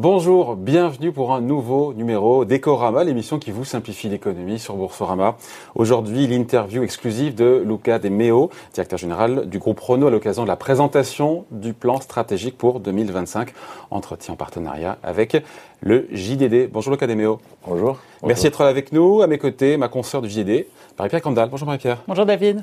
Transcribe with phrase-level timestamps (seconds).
[0.00, 5.36] Bonjour, bienvenue pour un nouveau numéro d'Ecorama, l'émission qui vous simplifie l'économie sur Boursorama.
[5.74, 10.48] Aujourd'hui, l'interview exclusive de Luca De Meo, directeur général du groupe Renault à l'occasion de
[10.48, 13.52] la présentation du plan stratégique pour 2025,
[13.90, 15.36] entretien en partenariat avec
[15.80, 16.70] le JDD.
[16.70, 17.40] Bonjour Luca De Meo.
[17.66, 17.98] Bonjour.
[18.22, 19.22] Merci d'être là avec nous.
[19.22, 21.48] À mes côtés, ma consoeur du JDD, Marie-Pierre Candal.
[21.50, 22.04] Bonjour Marie-Pierre.
[22.06, 22.62] Bonjour David.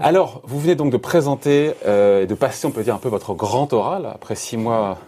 [0.00, 3.08] Alors, vous venez donc de présenter euh, et de passer, on peut dire, un peu
[3.08, 4.98] votre grand oral après six mois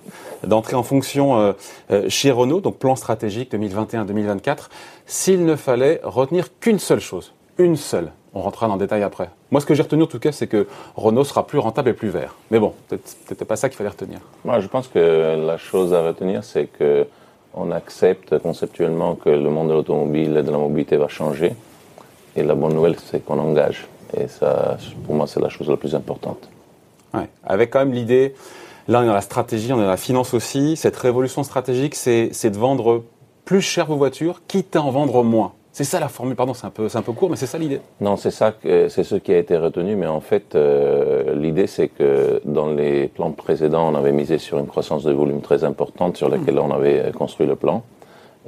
[0.47, 1.53] d'entrée en fonction euh,
[1.91, 4.69] euh, chez Renault, donc plan stratégique 2021-2024.
[5.07, 9.29] S'il ne fallait retenir qu'une seule chose, une seule, on rentrera dans le détail après.
[9.51, 11.93] Moi, ce que j'ai retenu en tout cas, c'est que Renault sera plus rentable et
[11.93, 12.37] plus vert.
[12.53, 14.21] Mais bon, peut-être pas ça qu'il fallait retenir.
[14.45, 17.09] Moi, je pense que la chose à retenir, c'est que
[17.55, 21.55] on accepte conceptuellement que le monde de l'automobile et de la mobilité va changer.
[22.37, 23.89] Et la bonne nouvelle, c'est qu'on engage.
[24.15, 26.49] Et ça, pour moi, c'est la chose la plus importante.
[27.15, 27.29] Ouais.
[27.45, 28.35] Avec quand même l'idée,
[28.89, 31.95] là on est dans la stratégie, on est dans la finance aussi, cette révolution stratégique,
[31.95, 33.05] c'est de vendre
[33.45, 35.53] plus cher vos voitures, quitte à en vendre moins.
[35.73, 37.81] C'est ça la formule, pardon, c'est un peu, un peu court, mais c'est ça l'idée.
[38.01, 41.89] Non, c'est ça, c'est ce qui a été retenu, mais en fait, euh, l'idée c'est
[41.89, 46.17] que dans les plans précédents, on avait misé sur une croissance de volume très importante
[46.17, 47.83] sur laquelle on avait construit le plan.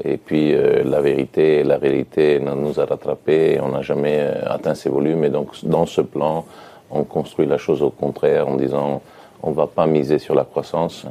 [0.04, 4.74] Et puis euh, la vérité, la réalité nous a rattrapés, on n'a jamais euh, atteint
[4.74, 5.24] ces volumes.
[5.24, 6.44] Et donc dans ce plan,
[6.90, 9.02] on construit la chose au contraire en disant
[9.42, 11.06] on va pas miser sur la croissance,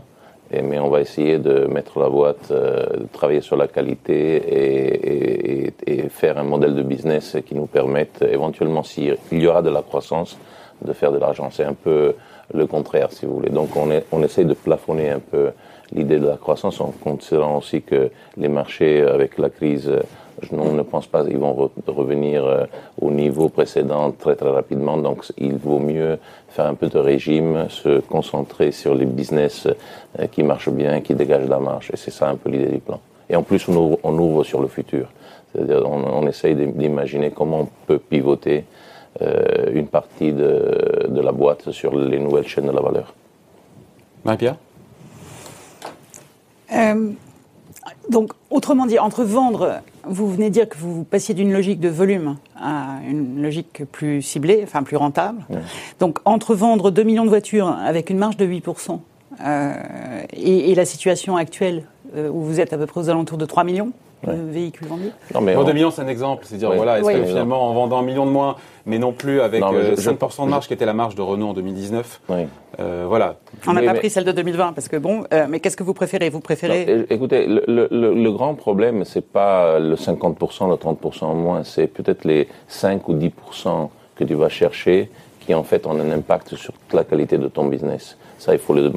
[0.52, 5.66] mais on va essayer de mettre la boîte, euh, de travailler sur la qualité et,
[5.66, 9.70] et, et, faire un modèle de business qui nous permette éventuellement, s'il y aura de
[9.70, 10.38] la croissance,
[10.82, 11.50] de faire de l'argent.
[11.52, 12.16] C'est un peu
[12.54, 13.50] le contraire, si vous voulez.
[13.50, 15.52] Donc on, est, on essaye de plafonner un peu
[15.92, 19.92] l'idée de la croissance en considérant aussi que les marchés, avec la crise,
[20.52, 22.66] on ne pense pas qu'ils vont revenir euh,
[23.02, 24.98] au niveau précédent très très rapidement.
[24.98, 29.68] Donc il vaut mieux faire un peu de régime, se concentrer sur les business
[30.20, 31.92] euh, qui marchent bien, qui dégagent la marche.
[31.92, 33.00] Et c'est ça un peu l'idée du plan.
[33.30, 35.08] Et en plus, on ouvre, sur le futur.
[35.52, 38.64] C'est-à-dire, on, essaye d'imaginer comment on peut pivoter
[39.22, 43.14] euh, une partie de, de la boîte sur les nouvelles chaînes de la valeur.
[44.24, 44.56] Marie-Pierre?
[46.78, 47.12] Euh,
[48.10, 52.38] donc, autrement dit, entre vendre, vous venez dire que vous passiez d'une logique de volume
[52.60, 55.46] à une logique plus ciblée, enfin plus rentable.
[55.50, 55.60] Ouais.
[56.00, 59.00] Donc, entre vendre 2 millions de voitures avec une marge de 8%
[59.46, 59.74] euh,
[60.34, 61.84] et, et, la situation actuelle
[62.16, 63.92] euh, où vous êtes à peu près aux alentours de 3 millions,
[64.26, 65.66] de véhicules vendus Non, mais bon, on...
[65.66, 66.46] 2 millions, c'est un exemple.
[66.46, 66.78] C'est-à-dire, oui.
[66.78, 67.14] voilà, est-ce oui.
[67.14, 68.56] que finalement, en vendant un million de moins,
[68.86, 71.50] mais non plus avec non, euh, 5% de marge qui était la marge de Renault
[71.50, 72.48] en 2019, oui.
[72.80, 73.36] euh, voilà.
[73.68, 74.00] On n'a pas mais...
[74.00, 76.30] pris celle de 2020 parce que bon, euh, mais qu'est-ce que vous préférez?
[76.30, 81.24] Vous préférez non, Écoutez, le, le, le, grand problème, c'est pas le 50%, le 30%
[81.26, 85.10] en moins, c'est peut-être les 5 ou 10% que tu vas chercher
[85.48, 88.18] qui en fait ont un impact sur toute la qualité de ton business.
[88.38, 88.92] Ça, il, faut le,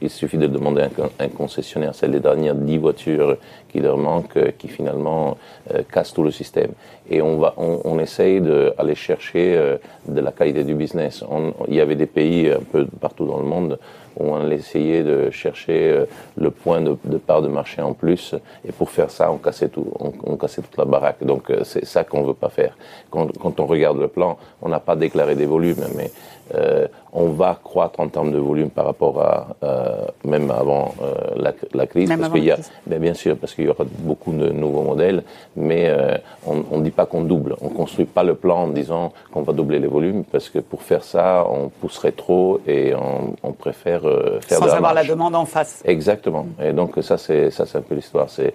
[0.00, 0.88] il suffit de demander à
[1.18, 1.94] un, concessionnaire.
[1.94, 3.36] C'est les dernières 10 voitures
[3.68, 5.36] qui leur manquent, qui finalement
[5.72, 6.70] euh, cassent tout le système.
[7.10, 9.76] Et on, va, on, on essaye d'aller chercher euh,
[10.08, 11.24] de la qualité du business.
[11.28, 13.78] On, il y avait des pays un peu partout dans le monde
[14.16, 16.06] où on essayait de chercher euh,
[16.36, 18.34] le point de, de, part de marché en plus.
[18.66, 21.24] Et pour faire ça, on cassait, tout, on, on cassait toute la baraque.
[21.24, 22.76] Donc euh, c'est ça qu'on veut pas faire.
[23.10, 26.10] Quand, quand, on regarde le plan, on n'a pas déclaré des volumes, mais
[26.54, 31.14] euh, on va croître en termes de volume par rapport à euh, même avant euh,
[31.36, 33.84] la, la, crise, même parce qu'il y a, bien, bien sûr, parce qu'il y aura
[34.00, 35.22] beaucoup de nouveaux modèles,
[35.54, 36.16] mais euh,
[36.46, 39.52] on ne dit pas qu'on double, on construit pas le plan en disant qu'on va
[39.52, 44.02] doubler les volumes, parce que pour faire ça, on pousserait trop et on, on préfère
[44.40, 45.06] faire sans de la avoir marche.
[45.06, 45.82] la demande en face.
[45.84, 46.46] Exactement.
[46.60, 48.28] Et donc ça c'est ça c'est un peu l'histoire.
[48.28, 48.54] C'est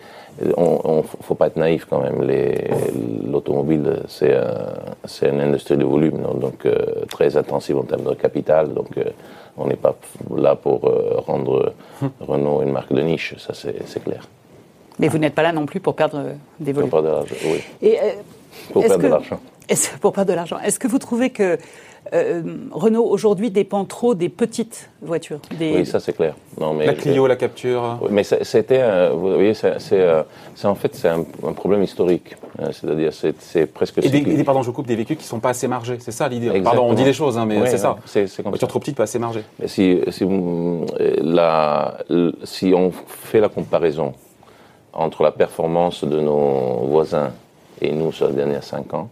[0.57, 2.29] on, on, faut pas être naïf quand même.
[3.25, 4.35] L'automobile c'est
[5.05, 6.67] c'est une industrie de volume, donc
[7.09, 9.05] très intensive en termes de capital, donc euh,
[9.57, 9.95] on n'est pas
[10.35, 11.73] là pour euh, rendre
[12.19, 14.27] Renault une marque de niche, ça c'est clair.
[14.99, 16.23] Mais vous n'êtes pas là non plus pour perdre
[16.59, 16.89] des volumes.
[16.89, 17.63] Pour perdre de l'argent, oui.
[17.81, 18.03] Et, euh,
[18.73, 19.39] pour perdre que, de l'argent.
[20.01, 20.59] Pour perdre de l'argent.
[20.59, 21.57] Est-ce que vous trouvez que
[22.13, 22.41] euh,
[22.71, 25.75] Renault aujourd'hui dépend trop des petites voitures des...
[25.75, 26.35] Oui, ça c'est clair.
[26.59, 27.29] Non, mais la Clio, je...
[27.29, 27.99] la Capture.
[28.01, 30.23] Oui, mais c'était, euh, vous voyez, c'est euh,
[30.63, 32.35] en fait c'est un, un, problème historique.
[32.59, 33.99] Euh, c'est-à-dire c'est presque.
[33.99, 35.97] Et des, des, pardon, je coupe des véhicules qui sont pas assez margés.
[35.99, 36.61] C'est ça l'idée.
[36.61, 37.97] Pardon, on dit des choses, hein, mais oui, c'est ça.
[38.05, 39.43] C'est comme voiture trop petite, pas assez margée.
[39.59, 40.25] Mais si si,
[41.21, 41.97] la,
[42.43, 44.13] si on fait la comparaison
[44.93, 47.31] entre la performance de nos voisins
[47.81, 49.09] et nous sur les dernières cinq ans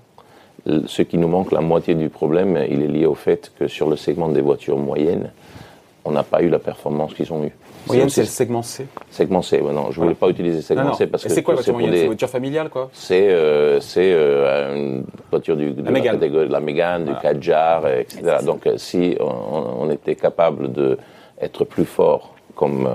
[0.86, 3.90] ce qui nous manque, la moitié du problème, il est lié au fait que sur
[3.90, 5.31] le segment des voitures moyennes,
[6.06, 7.52] on n'a pas eu la performance qu'ils ont eue.
[7.88, 10.84] Moyenne, c'est le segment C Segment C, ouais, non, je ne voulais pas utiliser segment
[10.84, 10.96] non, non.
[10.96, 11.92] C parce que c'est quoi la voiture moyenne?
[11.92, 11.98] Des...
[11.98, 12.90] C'est une voiture familiale, quoi?
[12.94, 16.19] C'est euh, euh, une voiture du, de, la, Mégane.
[16.19, 18.38] de la Mégane, du Kadjar, etc.
[18.46, 22.90] Donc, si on, on, était capable d'être plus fort comme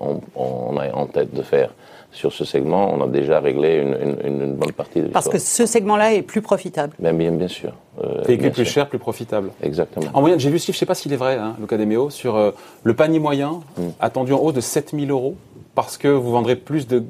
[0.00, 1.70] on, on, a en tête de faire
[2.12, 6.14] sur ce segment, on a déjà réglé une, bonne partie de Parce que ce segment-là
[6.14, 6.94] est plus profitable.
[6.98, 7.72] Bien, bien, bien sûr.
[8.02, 9.50] Euh, Véhicule plus cher, plus profitable.
[9.62, 10.06] Exactement.
[10.12, 11.76] En moyenne, j'ai vu ce chiffre, je ne sais pas s'il est vrai, hein, Luca
[11.76, 12.50] Demeo, sur euh,
[12.82, 13.90] le panier moyen hmm.
[14.00, 15.36] attendu en haut de 7000 euros
[15.74, 17.04] parce que vous vendrez plus de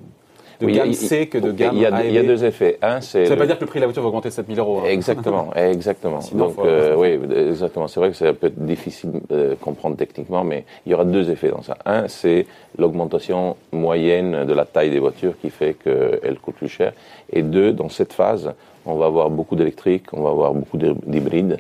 [0.61, 2.79] de gamme C que de gamme il y, a, il y a deux effets.
[2.83, 3.25] Un, c'est.
[3.25, 4.59] Ça ne veut pas dire que le prix de la voiture va augmenter de 7000
[4.59, 4.81] euros.
[4.81, 4.89] Hein.
[4.89, 6.21] Exactement, exactement.
[6.33, 7.19] Donc, euh, oui,
[7.49, 7.89] exactement.
[7.89, 11.31] C'est vrai que c'est un peu difficile de comprendre techniquement, mais il y aura deux
[11.31, 11.77] effets dans ça.
[11.85, 12.47] Un, c'est
[12.79, 16.93] l'augmentation moyenne de la taille des voitures qui fait qu'elles coûtent plus cher.
[17.33, 18.53] Et deux, dans cette phase,
[18.87, 21.59] on va avoir beaucoup d'électriques, on va avoir beaucoup d'hybrides.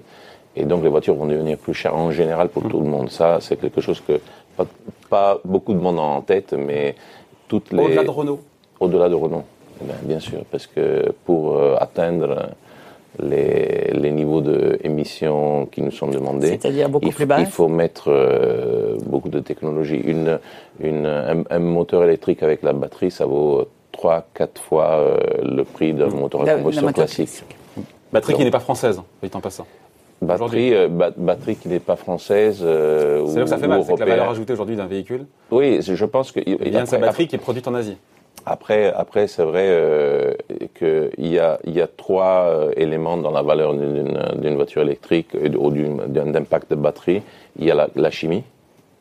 [0.56, 3.08] Et donc, les voitures vont devenir plus chères en général pour tout le monde.
[3.11, 4.20] Ça, c'est quelque chose que
[4.56, 4.67] pas,
[5.08, 6.96] pas, beaucoup de monde a en tête, mais
[7.49, 7.82] toutes les.
[7.82, 8.41] Au-delà de Renault
[8.81, 9.44] au-delà de Renault.
[9.82, 12.50] Eh bien, sûr, parce que pour euh, atteindre
[13.19, 17.69] les, les niveaux d'émissions qui nous sont demandés, c'est-à-dire beaucoup il, plus bas, il faut
[17.69, 19.97] mettre euh, beaucoup de technologie.
[19.97, 20.38] Une,
[20.81, 21.06] une,
[21.49, 24.23] un, moteur électrique avec la batterie, ça vaut 3-4
[24.61, 27.44] fois euh, le prix d'un moteur à combustion classique.
[28.12, 29.67] Batterie qui n'est pas française, oui, en passant.
[30.21, 30.75] Batterie,
[31.17, 32.59] batterie qui n'est pas française.
[32.59, 35.25] c'est là que ça fait mal, c'est que la valeur ajoutée aujourd'hui d'un véhicule.
[35.50, 36.41] Oui, je pense que.
[36.44, 37.97] Il y a sa batterie qui est produite en Asie.
[38.47, 40.35] Après, après c'est vrai euh,
[40.79, 41.59] qu'il y a,
[41.97, 47.23] trois euh, éléments dans la valeur d'une voiture électrique ou d'un impact de batterie.
[47.59, 48.45] Il y a la, chimie,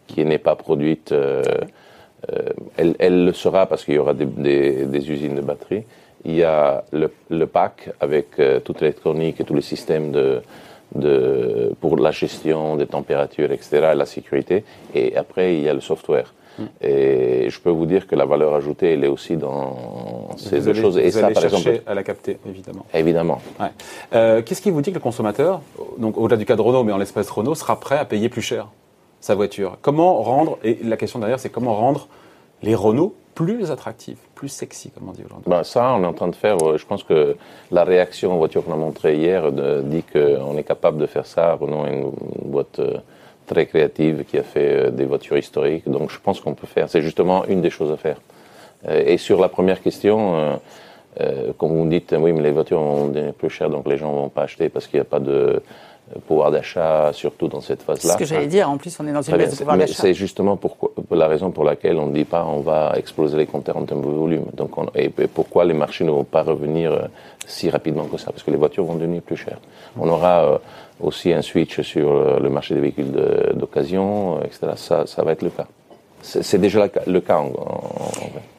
[0.08, 1.12] qui n'est pas produite.
[1.12, 1.44] Euh,
[2.32, 5.84] euh, elle, le sera parce qu'il y aura des, usines de batterie.
[6.26, 10.42] Il y a le, pack avec euh, toute l'électronique et tous les systèmes de,
[11.80, 14.66] pour la gestion des températures, etc., la sécurité.
[14.94, 16.34] Et après, il y a le software.
[16.82, 20.74] Et je peux vous dire que la valeur ajoutée, elle est aussi dans ces deux
[20.74, 20.98] choses.
[20.98, 22.86] Et ça, par exemple, à la capter, évidemment.
[22.94, 23.42] Évidemment.
[24.14, 25.62] Euh, qu'est-ce qui vous dit que le consommateur,
[25.98, 28.42] donc au-delà du cas de Renault, mais en l'espèce Renault, sera prêt à payer plus
[28.42, 28.68] cher
[29.22, 29.78] sa voiture?
[29.82, 32.08] Comment rendre Et la question derrière, c'est comment rendre
[32.62, 35.50] les Renault plus attractifs, plus sexy, comme on dit aujourd'hui?
[35.50, 36.58] Ben Ça, on est en train de faire.
[36.62, 37.38] Euh, je pense que
[37.72, 41.54] la réaction aux voitures qu'on a montrées hier dit qu'on est capable de faire ça.
[41.54, 42.12] Renault est une
[42.44, 42.98] boîte euh,
[43.50, 45.90] très créative qui a fait euh, des voitures historiques.
[45.90, 46.90] Donc je pense qu'on peut faire.
[46.90, 48.18] C'est justement une des choses à faire.
[48.88, 50.60] Euh, et sur la première question,
[51.20, 53.98] euh, quand vous me dites oui, mais les voitures vont devenir plus chères, donc les
[53.98, 55.62] gens vont pas acheter parce qu'il n'y a pas de
[56.28, 58.02] pouvoir d'achat, surtout dans cette phase-là.
[58.02, 58.68] C'est ce que j'allais dire.
[58.68, 59.94] En plus, on est dans une baisse de pouvoir d'achat.
[59.94, 63.46] C'est justement pourquoi, la raison pour laquelle on ne dit pas on va exploser les
[63.46, 64.46] compteurs en termes de volume.
[64.54, 67.10] Donc, et, pourquoi les marchés ne vont pas revenir
[67.46, 68.32] si rapidement que ça?
[68.32, 69.60] Parce que les voitures vont devenir plus chères.
[70.00, 70.62] On aura
[71.00, 73.12] aussi un switch sur le marché des véhicules
[73.54, 74.74] d'occasion, etc.
[74.76, 75.68] Ça, ça va être le cas.
[76.22, 77.40] C'est déjà le cas.
[77.40, 77.48] En,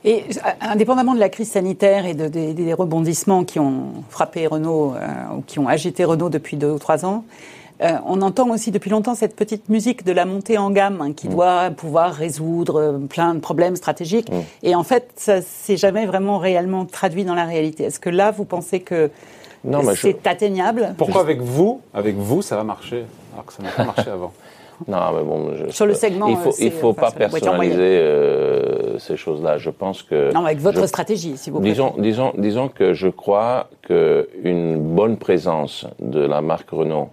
[0.04, 0.24] Et
[0.60, 5.42] indépendamment de la crise sanitaire et de, des rebondissements qui ont frappé Renault euh, ou
[5.42, 7.24] qui ont agité Renault depuis deux ou trois ans,
[7.82, 11.12] euh, on entend aussi depuis longtemps cette petite musique de la montée en gamme hein,
[11.12, 11.32] qui mm.
[11.32, 14.30] doit pouvoir résoudre euh, plein de problèmes stratégiques.
[14.30, 14.40] Mm.
[14.62, 17.84] Et en fait, ça s'est jamais vraiment réellement traduit dans la réalité.
[17.84, 19.10] Est-ce que là, vous pensez que
[19.64, 20.94] non, c'est atteignable.
[20.96, 24.32] Pourquoi avec vous, avec vous, ça va marcher alors que ça n'a pas marché avant
[24.88, 29.16] Non, mais bon, je, sur le segment, il faut, il faut pas personnaliser euh, ces
[29.16, 29.58] choses-là.
[29.58, 33.68] Je pense que non, avec votre stratégie, si vous disons, disons, disons que je crois
[33.82, 37.10] qu'une bonne présence de la marque Renault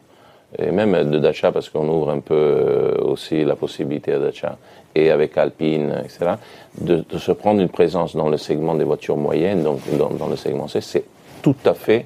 [0.58, 4.58] et même de Dacia parce qu'on ouvre un peu euh, aussi la possibilité à Dacia
[4.96, 6.36] et avec Alpine, etc.
[6.80, 10.28] De, de, se prendre une présence dans le segment des voitures moyennes, donc dans, dans
[10.28, 11.04] le segment C, c'est
[11.42, 12.06] tout à fait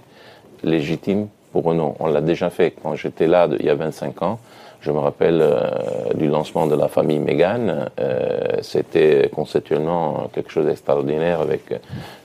[0.63, 1.95] légitime pour Renault.
[1.99, 4.39] On l'a déjà fait quand j'étais là il y a 25 ans.
[4.81, 5.69] Je me rappelle euh,
[6.15, 7.89] du lancement de la famille Mégane.
[7.99, 11.61] Euh, C'était conceptuellement quelque chose d'extraordinaire avec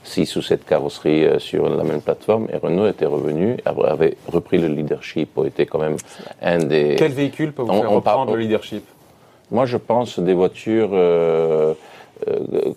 [0.03, 2.47] six ou sept carrosseries euh, sur la même plateforme.
[2.51, 5.97] Et Renault était revenu, avait repris le leadership, était quand même
[6.41, 6.95] un des...
[6.97, 8.83] Quel véhicule peut vous faire reprendre le leadership?
[9.51, 10.89] Moi, je pense des voitures...
[10.93, 11.75] Euh,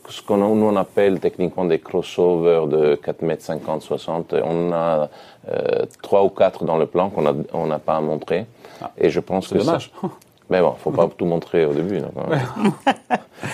[0.09, 4.35] ce qu'on nous on appelle techniquement des crossovers de 4 mètres 50, 60.
[4.45, 5.09] On a
[5.49, 8.47] euh, trois ou quatre dans le plan qu'on n'a on n'a pas à montrer.
[8.83, 9.93] Ah, et je pense que dommage.
[10.51, 11.99] Mais bon, faut pas tout montrer au début.
[11.99, 12.41] Hein.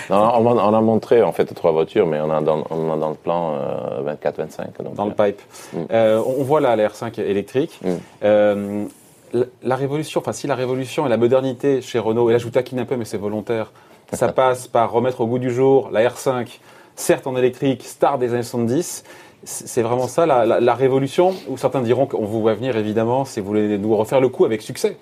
[0.09, 3.15] on, a montré en fait trois voitures, mais on a dans, on a dans le
[3.15, 3.55] plan
[4.01, 4.95] 24, euh, 25.
[4.95, 5.39] dans le pipe.
[5.73, 5.77] Mm.
[5.91, 7.79] Euh, on voit là la R5 électrique.
[7.83, 7.89] Mm.
[8.23, 8.85] Euh,
[9.31, 12.45] la, la, révolution, enfin si la révolution et la modernité chez Renault, et là je
[12.45, 13.71] vous taquine un peu, mais c'est volontaire,
[14.13, 16.59] ça passe par remettre au goût du jour la R5,
[16.95, 19.03] certes en électrique, star des années 70.
[19.43, 23.45] C'est vraiment ça la, révolution, où certains diront qu'on vous voit venir évidemment si vous
[23.45, 24.97] voulez nous refaire le coup avec succès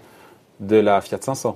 [0.60, 1.56] de la Fiat 500.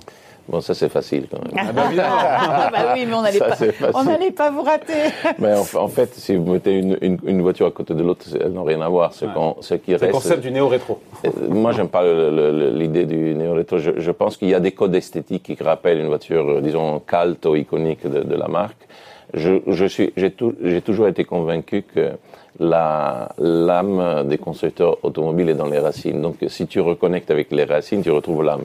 [0.50, 1.52] Bon, ça c'est facile quand même.
[1.56, 3.56] Ah bah, ah bah oui, mais on n'allait pas,
[3.94, 4.94] on pas vous rater.
[5.38, 8.50] Mais en, fait, si vous mettez une, une, une voiture à côté de l'autre, elles
[8.50, 9.12] n'ont rien à voir.
[9.12, 9.26] Ce,
[9.60, 10.06] ce qui reste.
[10.06, 10.98] Le concept du néo-rétro.
[11.24, 13.78] Euh, moi, j'aime pas l'idée du néo-rétro.
[13.78, 16.98] Je, je, pense qu'il y a des codes esthétiques qui rappellent une voiture, euh, disons,
[16.98, 18.88] calte ou iconique de, de la marque.
[19.34, 22.10] Je, je suis, j'ai, tout, j'ai toujours été convaincu que
[22.58, 26.20] la, l'âme des constructeurs automobiles est dans les racines.
[26.20, 28.64] Donc, si tu reconnectes avec les racines, tu retrouves l'âme.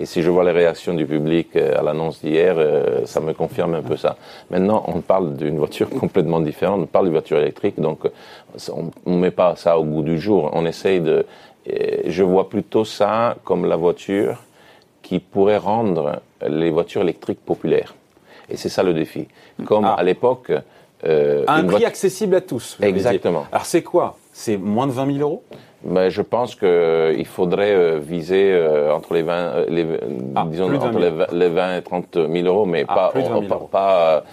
[0.00, 3.32] Et si je vois les réactions du public euh, à l'annonce d'hier, euh, ça me
[3.34, 4.16] confirme un peu ça.
[4.50, 6.80] Maintenant, on parle d'une voiture complètement différente.
[6.82, 8.00] On parle de voiture électrique, donc
[8.70, 10.50] on ne met pas ça au goût du jour.
[10.54, 11.26] On essaye de.
[12.06, 14.42] Je vois plutôt ça comme la voiture
[15.02, 17.94] qui pourrait rendre les voitures électriques populaires.
[18.48, 19.28] Et c'est ça le défi.
[19.64, 19.94] Comme ah.
[19.94, 20.52] à l'époque.
[21.04, 22.78] Euh, un prix accessible à tous.
[22.80, 23.46] Exactement.
[23.50, 24.16] Alors c'est quoi?
[24.32, 25.42] C'est moins de 20 000 euros?
[25.84, 29.86] Mais je pense qu'il euh, faudrait euh, viser euh, entre les 20, les,
[30.34, 30.98] ah, disons entre
[31.32, 34.24] les 20, et 30 000 euros, mais ah, pas, pas,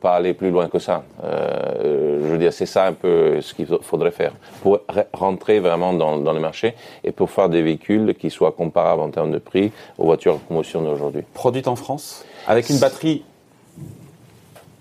[0.00, 1.02] pas aller plus loin que ça.
[1.22, 4.80] Je veux dire, c'est ça un peu ce qu'il faudrait faire pour
[5.12, 9.10] rentrer vraiment dans, dans le marché et pour faire des véhicules qui soient comparables en
[9.10, 11.24] termes de prix aux voitures en promotion d'aujourd'hui.
[11.34, 13.24] Produites en France avec une batterie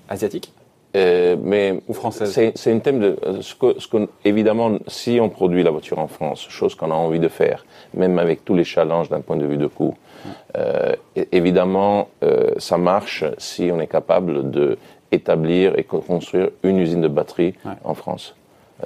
[0.08, 0.54] asiatique?
[0.96, 1.82] Euh, mais
[2.26, 6.08] c'est un thème de ce que, ce que, évidemment si on produit la voiture en
[6.08, 9.46] France, chose qu'on a envie de faire, même avec tous les challenges d'un point de
[9.46, 9.96] vue de coût,
[10.58, 10.94] euh,
[11.32, 14.78] évidemment euh, ça marche si on est capable de
[15.12, 18.36] établir et construire une usine de batterie en France.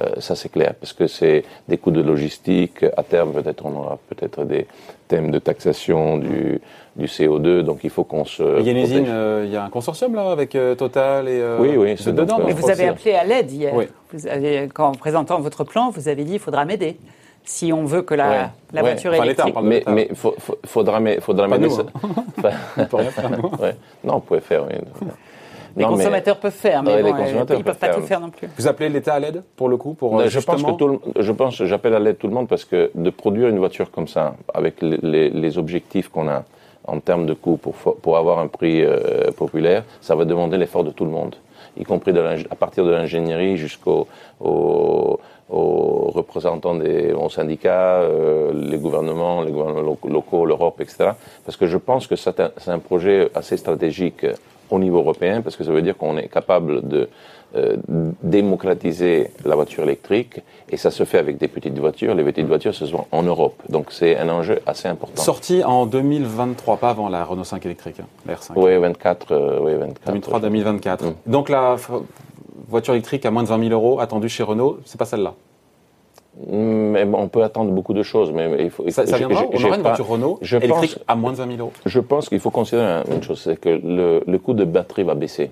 [0.02, 2.86] Euh, ça c'est clair, parce que c'est des coûts de logistique.
[2.98, 4.68] À terme, peut-être on aura peut-être des
[5.08, 6.60] thèmes de taxation du,
[6.96, 8.60] du CO2, donc il faut qu'on se.
[8.60, 11.28] Il y a une usine, euh, il y a un consortium là avec euh, Total
[11.28, 11.42] et.
[11.60, 12.40] oui, oui, c'est dedans.
[12.46, 13.74] Mais vous avez appelé à l'aide hier.
[13.74, 13.86] Oui.
[14.12, 16.98] Vous avez, quand en présentant votre plan, vous avez dit il faudra m'aider
[17.48, 19.56] si on veut que la, la voiture enfin, électrique.
[19.62, 21.70] Mais, mais faudra, faudra m'aider.
[21.70, 22.10] Hein.
[22.78, 23.50] on peut rien faire, nous.
[24.04, 24.66] Non, on pourrait faire.
[24.66, 25.08] Oui.
[25.76, 28.48] Les consommateurs peuvent faire, mais bon, ils ne peuvent, pas tout faire non plus.
[28.58, 31.64] Vous appelez l'État à l'aide pour le coup pour je pense que tout je pense
[31.64, 34.82] j'appelle à l'aide tout le monde parce que de produire une voiture comme ça avec
[34.82, 36.44] les, les, objectifs qu'on a
[36.86, 40.84] en termes de coût pour pour avoir un prix euh, populaire, ça va demander l'effort
[40.84, 41.36] de tout le monde,
[41.78, 44.08] y compris de à partir de l'ingénierie jusqu'aux
[44.40, 51.12] aux, représentants des aux syndicats, euh, les gouvernements, les gouvernements locaux, l'Europe, etc.
[51.46, 54.26] Parce que je pense que c'est un, un projet assez stratégique
[54.70, 57.10] au niveau européen, parce que ça veut dire qu'on est capable de
[57.56, 57.78] euh,
[58.22, 62.14] démocratiser la voiture électrique, et ça se fait avec des petites voitures.
[62.16, 63.56] Les petites voitures, ce sont en Europe.
[63.70, 65.22] Donc c'est un enjeu assez important.
[65.22, 68.54] Sorti en 2023, pas avant la Renault 5 électrique, hein, la R5.
[68.56, 69.32] Oui, 24.
[69.32, 71.14] Euh, oui, 24 2003-2024.
[71.28, 71.76] Donc la
[72.68, 75.34] voiture électrique à moins de 20 000 euros attendue chez Renault, c'est pas celle-là
[76.48, 78.32] mais on peut attendre beaucoup de choses.
[78.32, 81.32] Mais il faut, ça, ça viendra On aura une voiture Renault je électrique à moins
[81.32, 84.40] de 20 000 euros Je pense qu'il faut considérer une chose, c'est que le, le,
[84.40, 85.52] coût de batterie va baisser.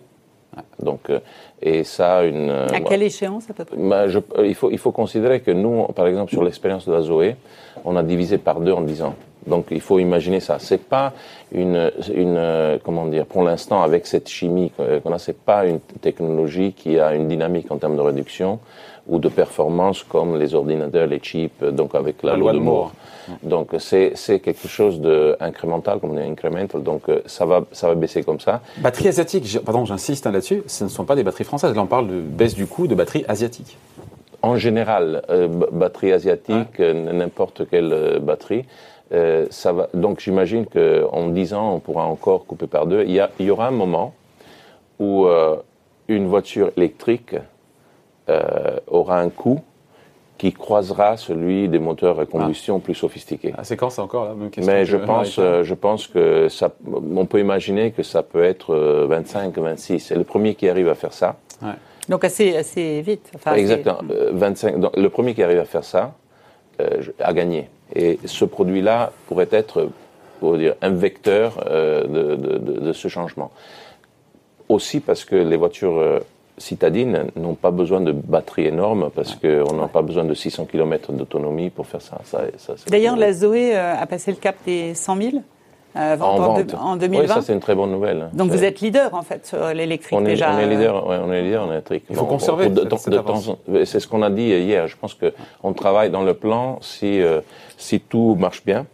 [0.80, 1.20] Donc, euh,
[1.62, 2.52] et ça, une.
[2.52, 3.78] À quelle échéance à peu près?
[3.78, 7.02] Bah, je, il, faut, il faut considérer que nous, par exemple, sur l'expérience de la
[7.02, 7.36] Zoé,
[7.86, 9.16] on a divisé par deux en 10 ans.
[9.48, 10.58] Donc il faut imaginer ça.
[10.60, 11.14] C'est pas
[11.52, 15.80] une, une euh, comment dire, pour l'instant avec cette chimie qu'on a, c'est pas une
[16.02, 18.60] technologie qui a une dynamique en termes de réduction
[19.08, 22.94] ou de performance comme les ordinateurs, les chips, donc avec la, loi de Moore.
[23.42, 27.96] Donc c'est quelque chose d'incrémental, comme on dit incremental, donc euh, ça va, ça va
[27.96, 28.62] baisser comme ça.
[28.78, 31.88] Batterie asiatique, pardon, j'insiste hein, là-dessus, ce ne sont pas des batteries françaises, là on
[31.88, 33.78] parle de baisse du coût de batteries asiatiques.
[34.42, 38.66] En général, euh, batterie asiatique, euh, n'importe quelle batterie,
[39.52, 39.90] ça va.
[39.94, 43.04] Donc j'imagine qu'en 10 ans, on pourra encore couper par deux.
[43.04, 44.16] Il y, il y aura un moment
[44.98, 45.28] où
[46.08, 47.36] une voiture électrique
[48.30, 49.60] euh, aura un coût
[50.38, 53.54] qui croisera celui des moteurs à combustion plus sophistiqués.
[53.58, 56.48] Ah, c'est quand c'est encore la même question Mais je pense, euh, je pense que
[56.48, 60.00] ça, on peut imaginer que ça peut être 25, euh, 26.
[60.00, 61.36] C'est le premier qui arrive à faire ça.
[61.62, 61.74] Ouais.
[62.08, 63.30] Donc assez, assez vite.
[63.36, 64.00] Enfin, Exactement.
[64.32, 64.80] 25.
[64.80, 66.14] Donc, le premier qui arrive à faire ça
[67.20, 67.70] a gagné.
[67.94, 69.90] Et ce produit-là pourrait être,
[70.40, 73.52] pour dire, un vecteur de, de, de, de, ce changement.
[74.70, 76.22] Aussi parce que les voitures
[76.58, 81.12] citadines n'ont pas besoin de batterie énorme parce qu'on n'a pas besoin de 600 km
[81.12, 82.20] d'autonomie pour faire ça.
[82.24, 82.44] ça,
[82.88, 85.32] D'ailleurs, la Zoé euh, a passé le cap des 100 000
[85.96, 86.74] euh, en, vente.
[86.74, 87.22] en 2020.
[87.22, 88.30] Oui, ça c'est une très bonne nouvelle.
[88.34, 90.56] Donc vous êtes leader en fait sur l'électrique déjà.
[90.56, 92.06] On est leader, ouais, on est leader en électrique.
[92.10, 92.72] Il faut conserver.
[93.86, 94.88] C'est ce qu'on a dit hier.
[94.88, 97.42] Je pense qu'on travaille dans le plan si euh,
[97.78, 98.88] si tout marche bien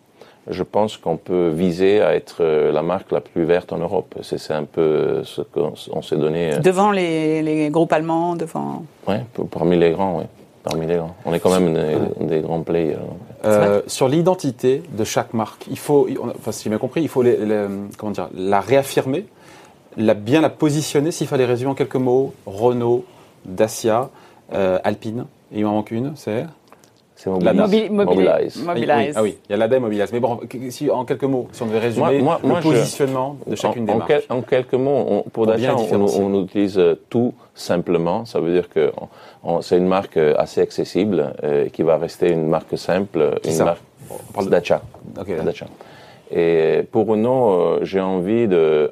[0.49, 4.15] je pense qu'on peut viser à être euh, la marque la plus verte en Europe.
[4.21, 6.53] C'est un peu ce qu'on s'est donné.
[6.55, 8.83] Euh, devant les, les, groupes allemands, devant.
[9.07, 9.15] Oui,
[9.51, 10.25] parmi les grands, oui.
[10.63, 11.15] parmi les grands.
[11.25, 12.97] On est quand même des, des grands players.
[13.45, 16.07] Euh, sur l'identité de chaque marque, il faut,
[16.39, 19.25] enfin, si j'ai bien compris, il faut les- les- comment dire, la réaffirmer,
[19.97, 21.11] la, bien la positionner.
[21.11, 23.05] S'il fallait résumer en quelques mots, Renault,
[23.45, 24.09] Dacia,
[24.53, 26.45] euh, Alpine, et il m'en manque une, c'est
[27.21, 27.53] C'est Mobilize.
[27.59, 28.63] Mobi- mobili- Mobilize.
[28.63, 28.87] Mobilize.
[29.09, 30.13] Oui, ah oui, il y a l'ADA et Mobilize.
[30.13, 32.69] Mais bon, si, en quelques mots, si on devait résumer Moi- moi- le moi, je-
[32.69, 34.07] positionnement de chacune en, des en marques.
[34.07, 38.23] quel- en quelques mots, on- pour Dacia, on, utilise tout simplement.
[38.23, 38.93] Ça veut dire que
[39.59, 43.55] c'est une marque euh, assez accessible euh, qui va rester une marque simple, Qui une
[43.55, 44.81] ça marque On parle de- Dacia.
[45.19, 45.67] Ok, Dacia.
[46.31, 48.91] Et pour Renault, euh, j'ai envie de, euh,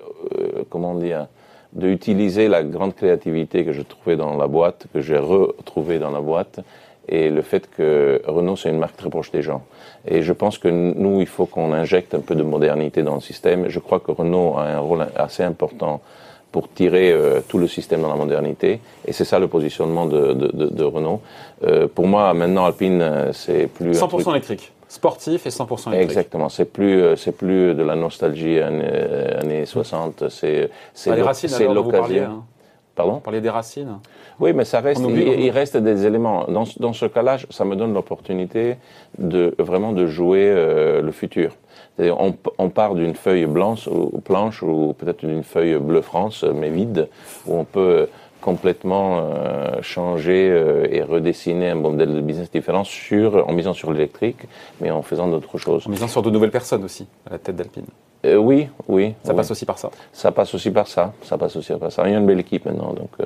[0.70, 1.28] comment dire,
[1.72, 6.12] de utiliser la grande créativité que je trouvais dans la boîte, que j'ai retrouvée dans
[6.12, 6.60] la boîte,
[7.10, 9.64] et le fait que Renault c'est une marque très proche des gens.
[10.08, 13.22] Et je pense que nous, il faut qu'on injecte un peu de modernité dans le
[13.22, 13.68] système.
[13.68, 16.00] Je crois que Renault a un rôle assez important
[16.52, 18.80] pour tirer euh, tout le système dans la modernité.
[19.06, 21.20] Et c'est ça le positionnement de, de, de, de Renault.
[21.66, 24.02] Euh, pour moi, maintenant, Alpine, euh, c'est plus...
[24.02, 24.72] un 100% truc- électrique.
[24.88, 26.02] Sportif et 100% électrique.
[26.02, 28.88] Exactement, c'est plus c'est plus de la nostalgie années,
[29.42, 31.16] années 60, c'est c'est Ah,
[31.92, 32.20] parliez.
[32.20, 32.44] l'occasion.
[32.98, 33.13] Pardon?
[33.13, 34.00] Vous parliez des racines.
[34.39, 37.75] Oui, mais ça reste il, reste des éléments dans ce- dans ce cas-là, ça me
[37.75, 38.75] donne l'opportunité
[39.20, 41.51] de vraiment de jouer euh, le futur.
[42.00, 47.08] On, part d'une feuille blanche ou planche ou peut-être d'une feuille bleu France mais vide
[47.48, 48.08] où on peut
[48.42, 53.92] complètement euh, changer euh, et redessiner un modèle de business différent sur en misant sur
[53.92, 54.42] l'électrique
[54.80, 55.88] mais en faisant d'autres choses.
[55.88, 57.86] En misant sur de nouvelles personnes aussi, à la tête d'Alpine.
[58.28, 59.14] Euh, oui, oui.
[59.24, 59.38] Ça oui.
[59.38, 59.90] passe aussi par ça.
[60.12, 61.14] Ça passe aussi par ça.
[61.24, 62.04] Ça passe aussi par ça.
[62.06, 63.26] Il y a une belle équipe maintenant, donc euh,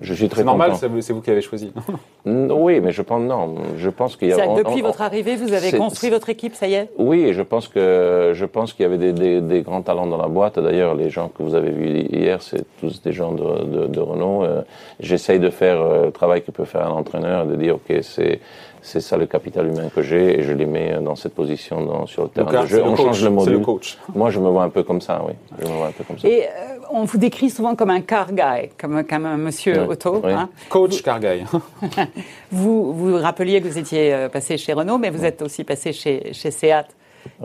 [0.00, 0.80] je suis très C'est normal, content.
[0.80, 1.72] c'est vous, c'est vous qui avez choisi.
[2.24, 3.56] Oui, mais je pense non.
[3.78, 4.36] Je pense qu'il y a.
[4.36, 6.88] C'est-à-dire que on- depuis on- votre arrivée, vous avez construit votre équipe, ça y est?
[6.96, 10.06] Oui, et je pense que je pense qu'il y avait des, des, des grands talents
[10.06, 10.56] dans la boîte.
[10.60, 14.00] D'ailleurs, les gens que vous avez vus hier, c'est tous des gens de, de, de
[14.00, 14.44] Renault.
[14.44, 14.62] Euh,
[15.00, 18.38] J'essaye de faire euh, le travail que peut faire un entraîneur, de dire ok, c'est
[18.82, 22.06] c'est ça le capital humain que j'ai, et je les mets dans cette position dans,
[22.06, 22.82] sur le terrain Donc, de jeu.
[22.84, 23.52] On coach, change le module.
[23.54, 23.96] le coach.
[24.14, 25.32] Moi, je me vois un peu comme ça, oui.
[25.60, 26.28] Je me vois un peu comme ça.
[26.28, 26.48] Et euh,
[26.90, 30.16] on vous décrit souvent comme un car guy, comme, comme un monsieur Ouais, auto.
[30.18, 30.32] ouais.
[30.32, 30.48] hein.
[30.68, 31.44] Coach Carguy.
[32.50, 35.92] Vous vous rappeliez que vous étiez euh, passé chez Renault, mais vous êtes aussi passé
[35.92, 36.86] chez, chez Seat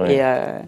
[0.08, 0.60] et, euh,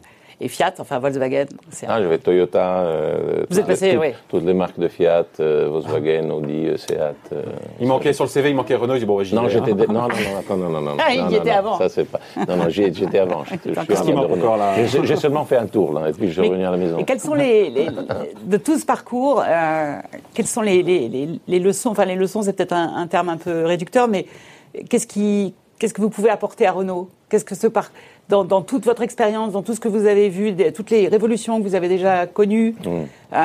[0.41, 1.45] et Fiat, enfin Volkswagen.
[1.87, 4.13] Ah, j'avais Toyota, euh, Vous toutes êtes passé, les- toutes, oui.
[4.29, 6.97] toutes les marques de Fiat, euh, Volkswagen, Audi, euh, Seat.
[7.33, 7.43] euh,
[7.81, 8.95] Il manquait sur le CV, il manquait Renault.
[8.95, 9.75] Il dit bon, bah, j'y Non, vais, j'étais hein.
[9.75, 10.97] dé- non, non, non, attends, non, non, non.
[10.99, 11.77] Ah, il y non, était non, avant.
[11.77, 12.19] Ça c'est pas.
[12.47, 13.43] Non, non, j'y j'étais avant.
[13.43, 13.55] Je
[14.87, 16.77] J'ai j'ai seulement fait un tour là, et puis je suis Mais- revenu à la
[16.77, 16.97] maison.
[16.97, 17.87] Et quelles sont les, les-
[18.43, 19.95] de tout ce parcours, euh,
[20.33, 23.29] quelles sont les, les- les- les leçons Enfin, les leçons, c'est peut-être un, un terme
[23.29, 24.25] un peu réducteur, mais
[24.89, 27.09] qu'est-ce qui, qu'est-ce que vous pouvez apporter à Renault?
[27.29, 27.91] Qu'est-ce que ce par
[28.29, 31.57] dans, dans toute votre expérience, dans tout ce que vous avez vu, toutes les révolutions
[31.57, 32.87] que vous avez déjà connues, Mm.
[32.87, 33.01] euh,
[33.33, 33.41] euh,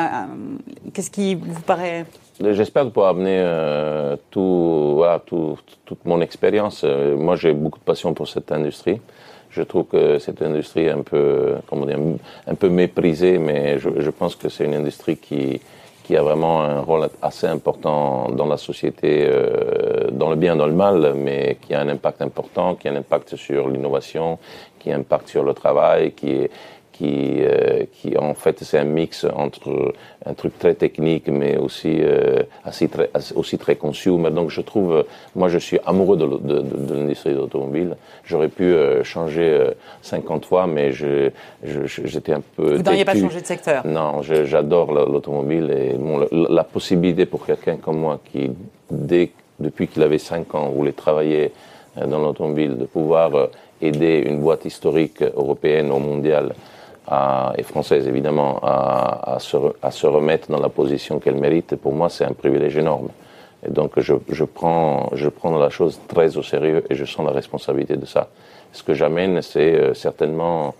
[0.92, 2.04] qu'est-ce qui vous paraît?
[2.40, 6.84] J'espère pouvoir amener euh, tout, voilà, tout- toute mon expérience.
[6.84, 9.00] Moi, j'ai beaucoup de passion pour cette industrie.
[9.50, 11.98] Je trouve que cette industrie est un peu, comment dire,
[12.46, 15.60] un peu méprisée, mais je, je pense que c'est une industrie qui,
[16.02, 20.66] qui a vraiment un rôle assez important dans la société, euh, dans le bien, dans
[20.66, 24.38] le mal, mais qui a un impact important, qui a un impact sur l'innovation,
[24.84, 26.50] qui a un impact sur le travail, qui est,
[26.92, 29.94] qui, euh, qui en fait c'est un mix entre
[30.26, 34.30] un truc très technique mais aussi euh, assez très, aussi très consumer.
[34.30, 37.96] Donc je trouve, moi je suis amoureux de, de, de- l'industrie de l'automobile.
[38.24, 39.70] J'aurais pu euh, changer euh,
[40.02, 41.30] 50 fois, mais je,
[42.04, 42.76] j'étais un peu.
[42.76, 43.84] Vous n'auriez pas changé de secteur?
[43.86, 48.50] Non, j'adore la- l'automobile et bon, la, la possibilité pour quelqu'un comme moi qui,
[48.90, 51.50] dès, depuis qu'il avait 5 ans, voulait travailler
[51.96, 53.30] dans l'automobile, de pouvoir
[53.84, 56.54] aider une boîte historique européenne ou mondiale
[57.58, 62.32] et française évidemment à, se, remettre dans la position qu'elle mérite, pour moi c'est un
[62.32, 63.08] privilège énorme.
[63.66, 67.32] Et donc je, prends, je prends la chose très au sérieux et je sens la
[67.32, 68.28] responsabilité de ça.
[68.72, 70.74] Ce que j'amène, c'est euh, certainement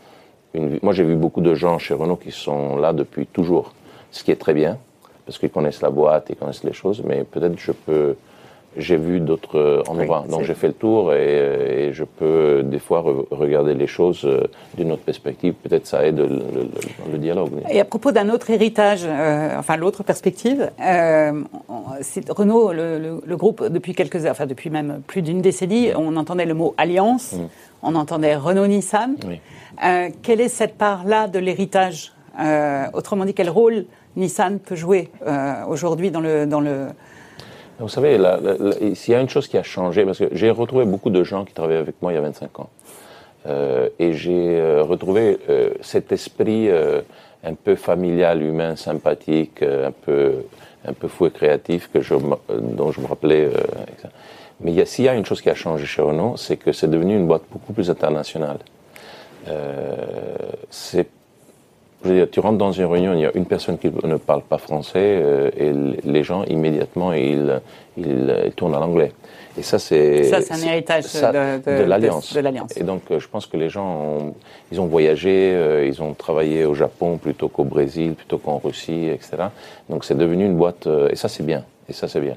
[0.54, 3.72] une Moi, j'ai vu beaucoup de gens chez Renault qui sont là depuis toujours,
[4.10, 4.78] ce qui est très bien,
[5.26, 8.16] parce qu'ils connaissent la boîte, ils connaissent les choses, mais peut-être je peux.
[8.76, 12.62] J'ai vu d'autres euh, endroits, Oui, donc j'ai fait le tour et, et je peux
[12.64, 14.44] des fois re- regarder les choses euh,
[14.76, 15.54] d'une autre perspective.
[15.54, 17.50] Peut-être ça aide le, le- le- le dialogue.
[17.70, 21.42] Et à propos d'un autre héritage, euh, enfin l'autre perspective, euh,
[22.28, 26.74] Renault, le, groupe, depuis quelques, enfin depuis même plus d'une décennie, on entendait le mot
[26.76, 27.34] alliance,
[27.82, 29.16] on entendait Renault-Nissan.
[29.26, 29.40] Oui.
[29.84, 32.12] Euh, quelle est cette part-là de l'héritage?
[32.40, 33.84] Euh, Autrement dit, quel rôle
[34.16, 36.86] Nissan peut jouer euh, aujourd'hui dans le, dans le
[37.78, 38.18] Vous savez,
[38.94, 41.44] s'il y a une chose qui a changé, parce que j'ai retrouvé beaucoup de gens
[41.44, 42.70] qui travaillaient avec moi il y a 25 ans.
[43.46, 50.44] Euh, et j'ai euh, retrouvé euh, cet esprit un peu familial, humain, sympathique, un peu,
[50.86, 51.98] un peu fou et créatif que
[52.54, 53.50] dont je me rappelais.
[54.60, 57.16] Mais s'il y a une chose qui a changé chez Renault, c'est que c'est devenu
[57.16, 58.58] une boîte beaucoup plus internationale.
[60.70, 61.08] c'est
[62.04, 64.16] je veux dire, tu rentres dans une réunion, il y a une personne qui ne
[64.16, 65.72] parle pas français et
[66.04, 67.60] les gens immédiatement ils,
[67.96, 69.12] ils, tournent à l'anglais.
[69.56, 72.76] Et ça, c'est ça, c'est un héritage de, de, de l'alliance.
[72.76, 74.34] Et donc, je pense que les gens, ont,
[74.72, 79.44] ils ont voyagé, ils ont travaillé au Japon plutôt qu'au Brésil, plutôt qu'en Russie, etc.
[79.88, 81.64] Donc, c'est devenu une boîte, et ça, c'est bien.
[81.88, 82.36] Et ça, c'est bien.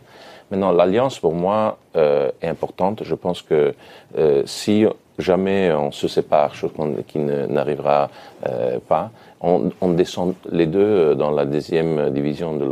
[0.51, 3.03] Maintenant, l'alliance, pour moi, euh, est importante.
[3.03, 3.73] Je pense que
[4.17, 4.85] euh, si
[5.19, 6.71] jamais on se sépare, chose
[7.07, 8.09] qui n'arrivera
[8.45, 12.65] euh, pas, on, on, descend les deux dans la deuxième division de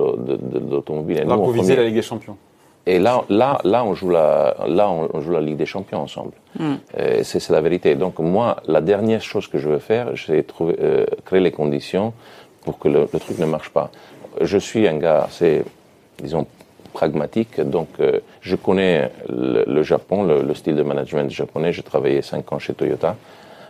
[0.71, 1.25] l'automobile.
[1.25, 2.37] Donc, vous visez la Ligue des Champions
[2.87, 6.33] et là, là, là, on joue la, là, on joue la Ligue des Champions ensemble.
[6.59, 6.75] Mm.
[7.23, 7.95] c'est la vérité.
[7.95, 12.13] Donc moi, la dernière chose que je veux faire, c'est euh, créer les conditions
[12.61, 13.89] pour que le, truc ne marche pas.
[14.41, 15.63] Je suis un gars assez,
[16.21, 16.45] disons,
[16.93, 17.59] pragmatique.
[17.59, 21.73] Donc, euh, je connais le, Japon, le, style de management japonais.
[21.73, 23.15] J'ai travaillé cinq ans chez Toyota.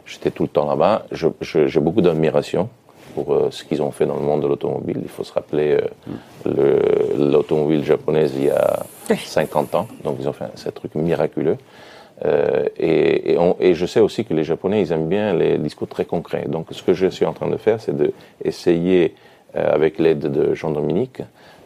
[0.06, 1.06] J'étais tout le temps là-bas.
[1.12, 2.70] J'ai beaucoup d'admiration
[3.16, 5.00] pour euh, ce qu'ils ont fait dans le monde de l'automobile.
[5.02, 5.80] Il faut se rappeler
[6.46, 9.88] euh, l'automobile japonaise il y a 50 ans.
[10.04, 11.58] Donc, ils ont fait un, truc miraculeux.
[12.24, 16.06] et, et, et, je sais aussi que les Japonais, ils aiment bien les discours très
[16.06, 16.46] concrets.
[16.48, 19.16] Donc, ce que je suis en train de faire, c'est d'essayer,
[19.54, 21.22] avec l'aide de Jean-Dominique,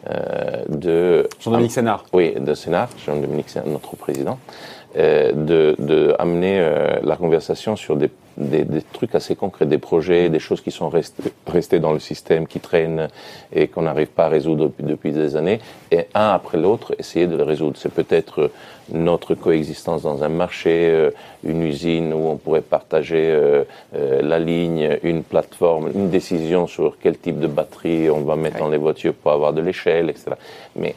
[0.08, 2.04] euh, de Jean-Dominique Sénard.
[2.12, 7.96] Oui, de Sénard, Jean-Dominique Sénard, notre président, euh, de, de amener euh, la conversation sur
[7.96, 11.92] des des, des, trucs assez concrets, des projets, des choses qui sont restées, restées dans
[11.92, 13.08] le système, qui traînent
[13.52, 17.26] et qu'on n'arrive pas à résoudre depuis, depuis, des années, et un après l'autre, essayer
[17.26, 17.76] de les résoudre.
[17.76, 18.50] C'est peut-être
[18.92, 21.10] notre coexistence dans un marché, euh,
[21.44, 26.96] une usine où on pourrait partager euh, euh, la ligne, une plateforme, une décision sur
[27.00, 30.32] quel type de batterie on va mettre dans les voitures pour avoir de l'échelle, etc.
[30.76, 30.94] Mais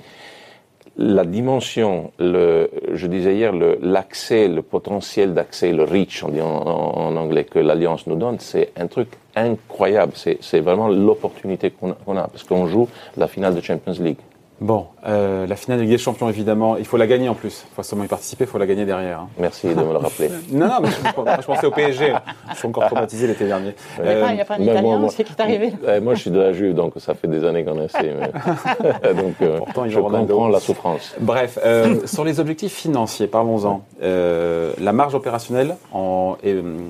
[0.97, 7.15] la dimension, le, je disais hier, l'accès, le, potentiel d'accès, le reach, on dit en,
[7.15, 10.13] anglais, que l'Alliance nous donne, c'est un truc incroyable.
[10.15, 14.19] C'est vraiment l'opportunité qu'on a, parce qu'on joue la finale de Champions League.
[14.63, 17.65] Bon, euh, la finale de Ligue des Champions, évidemment, il faut la gagner en plus.
[17.69, 19.19] Il faut seulement y participer, il faut la gagner derrière.
[19.19, 19.27] Hein.
[19.37, 20.29] Merci de me le rappeler.
[20.53, 22.13] non, non, mais je, je, pensais au PSG.
[22.49, 23.75] Je suis encore traumatisé l'été dernier.
[23.97, 26.53] Il n'y a, pas un Italien moi, qui est arrivé Moi, je suis de la
[26.53, 28.15] Juve, donc ça fait des années qu'on essaie.
[28.17, 29.13] Mais...
[29.13, 31.13] donc, euh, Pourtant, je comprends la souffrance.
[31.19, 33.81] Bref, euh, sur les objectifs financiers, parlons-en.
[34.01, 36.37] Euh, la marge opérationnelle en,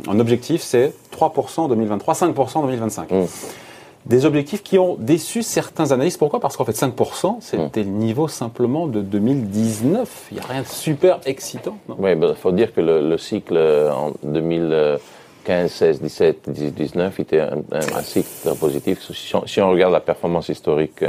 [0.07, 3.09] en objectif, c'est 3% en 2023, 5% en 2025
[4.05, 6.19] des objectifs qui ont déçu certains analystes.
[6.19, 6.39] Pourquoi?
[6.39, 10.27] Parce qu'en fait, 5%, c'était le niveau simplement de 2019.
[10.31, 11.77] Il n'y a rien de super excitant.
[11.87, 17.19] oui, il ben, faut dire que le, cycle euh, en 2015, 16, 17, 18, 19
[17.19, 19.09] était un, cycle positif.
[19.45, 21.03] Si on, regarde la performance historique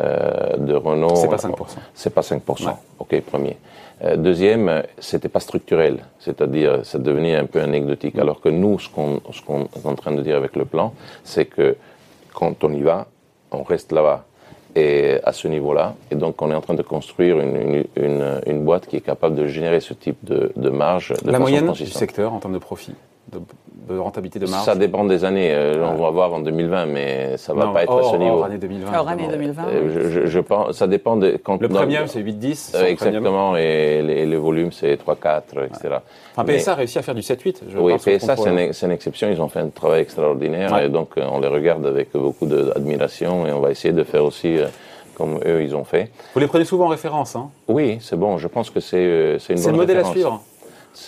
[0.00, 1.16] euh, de Renault...
[1.16, 1.54] C'est pas 5%.
[1.94, 2.76] C'est pas 5%.
[3.00, 3.56] OK, premier.
[4.04, 8.16] Euh, deuxième, c'était pas structurel, c'est-à-dire ça devenait un peu anecdotique.
[8.16, 11.46] Alors que nous, ce qu'on qu'on est en train de dire avec le plan, c'est
[11.46, 11.76] que
[12.38, 13.08] quand on y va,
[13.50, 14.24] on reste là-bas.
[14.76, 18.64] Et à ce niveau-là, et donc on est en train de construire une, une, une,
[18.64, 21.14] boîte qui est capable de générer ce type de, de marge.
[21.24, 22.94] De La moyenne du secteur en termes de profit
[23.32, 25.52] de, rentabilité de marge Ça dépend des années.
[25.52, 28.36] Euh, on va voir en 2020, mais ça va pas être à ce niveau.
[28.36, 28.98] Hors année 2020.
[28.98, 29.62] Hors année 2020.
[29.66, 31.60] Euh, je, je, pense, ça dépend de quand.
[31.60, 32.76] Le premium, c'est 8-10.
[32.76, 35.96] Euh, exactement, et les, le volume, c'est 3-4, etc.
[36.36, 37.56] Enfin, PSA a réussi à faire du 7-8.
[37.78, 39.28] Oui, PSA, c'est une, une, exception.
[39.30, 43.52] Ils ont fait un travail extraordinaire, et donc on les regarde avec beaucoup d'admiration, et
[43.52, 44.58] on va essayer de faire aussi
[45.18, 46.10] comme eux, ils ont fait.
[46.32, 48.38] Vous les prenez souvent en référence, hein Oui, c'est bon.
[48.38, 49.62] Je pense que c'est une bonne référence.
[49.62, 50.42] C'est le modèle à suivre.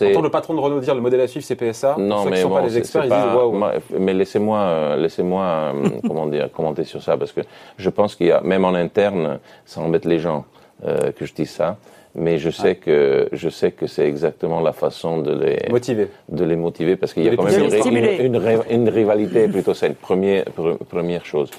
[0.02, 1.96] Entend le patron de Renault dire le modèle à suivre c'est PSA.
[1.98, 3.58] Non, mais sont pas les experts, ils disent waouh.
[3.98, 7.40] Mais laissez-moi, euh, laissez-moi, euh, comment dire, commenter sur ça parce que
[7.76, 10.44] je pense qu'il y a, même en interne, ça embête les gens
[10.86, 11.76] euh, que je dise ça.
[12.16, 16.44] Mais je sais que je sais que c'est exactement la façon de les motiver, de
[16.44, 19.94] les motiver parce qu'il y a quand même une, une, une, rivalité plutôt saine.
[19.94, 20.44] Première
[20.88, 21.50] première chose.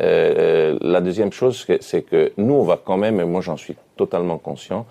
[0.00, 3.76] Euh, la deuxième chose, c'est que nous, on va quand même, et moi j'en suis
[3.96, 4.86] totalement conscient,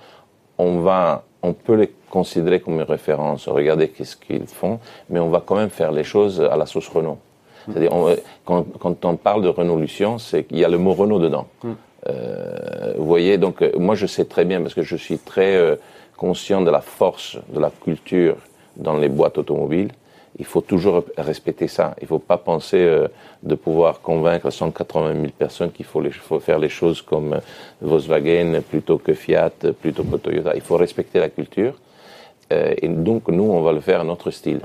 [0.58, 5.30] on va on peut les considérer comme une référence, regarder qu'est-ce qu'ils font, mais on
[5.30, 7.20] va quand même faire les choses à la sauce Renault.
[7.68, 7.92] C'est-à-dire,
[8.46, 11.48] quand, quand, on parle de Renault-Lution, c'est qu'il y a le mot Renault dedans.
[11.64, 11.72] Mm.
[12.08, 15.56] Euh, vous voyez, donc euh, moi je sais très bien, parce que je suis très
[15.58, 15.76] euh,
[16.16, 18.38] conscient de la force de la culture
[18.78, 19.92] dans les boîtes automobiles,
[20.40, 21.96] il faut toujours respecter ça.
[22.00, 23.08] Il ne faut pas penser euh,
[23.44, 26.02] de pouvoir convaincre 180 000 personnes qu'il faut,
[26.40, 27.40] faire les choses comme euh,
[27.82, 30.52] Volkswagen plutôt que Fiat, plutôt que Toyota.
[30.56, 31.74] Il faut respecter la culture.
[32.54, 34.62] Euh, et donc, nous, on va le faire à notre style.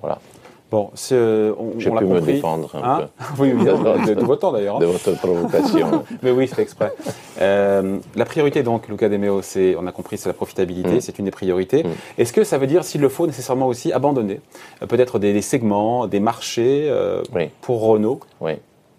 [0.00, 0.20] Voilà.
[0.68, 3.34] Bon, euh, on, J'ai pu me défendre un hein peu.
[3.42, 4.76] oui, de, de, votre temps d'ailleurs.
[4.76, 4.80] Hein.
[4.80, 6.04] De votre provocation.
[6.22, 6.92] Mais oui, c'est exprès.
[7.40, 11.00] Euh, la priorité donc, Luca Demeo, c'est, on a compris, c'est la profitabilité, mm.
[11.00, 11.84] c'est une des priorités.
[11.84, 11.90] Mm.
[12.18, 14.40] Est-ce que ça veut dire, s'il le faut, nécessairement aussi abandonner
[14.82, 17.22] euh, peut-être des, segments, des marchés euh,
[17.60, 18.18] pour Renault?
[18.40, 18.52] Oui.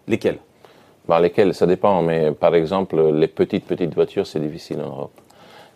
[0.08, 0.38] Lesquels?
[1.10, 2.02] Bah, Lesquels, ça dépend.
[2.02, 5.22] Mais par exemple, les petites petites voitures, c'est difficile en Europe.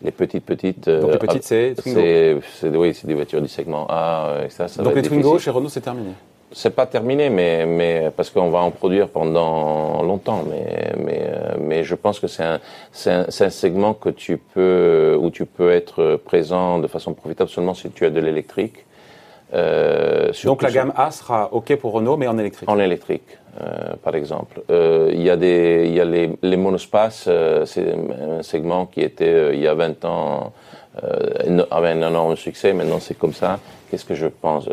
[0.04, 0.90] Les petites, petites.
[0.90, 2.02] Donc les petites, c'est Twingo
[2.80, 4.42] Oui, c'est des voitures du segment A.
[4.46, 6.12] Et ça, ça Donc les Twingo chez Renault, c'est terminé
[6.54, 10.44] c'est pas terminé, mais, mais parce qu'on va en produire pendant longtemps.
[10.50, 12.60] Mais, mais, mais je pense que c'est un,
[13.06, 17.74] un, un, segment que tu peux, où tu peux être présent de façon profitable seulement
[17.74, 18.86] si tu as de l'électrique.
[19.54, 23.94] Euh, Donc la gamme A sera OK pour Renault, mais en électrique En électrique, euh,
[24.04, 24.62] par exemple.
[24.70, 27.28] Euh, il y a, des, y a les, les monospaces,
[27.66, 30.54] c'est un segment qui était, il y a 20 ans,
[31.72, 32.74] avait un énorme succès.
[32.74, 33.60] Maintenant, c'est comme ça.
[33.90, 34.70] Qu'est-ce que je pense?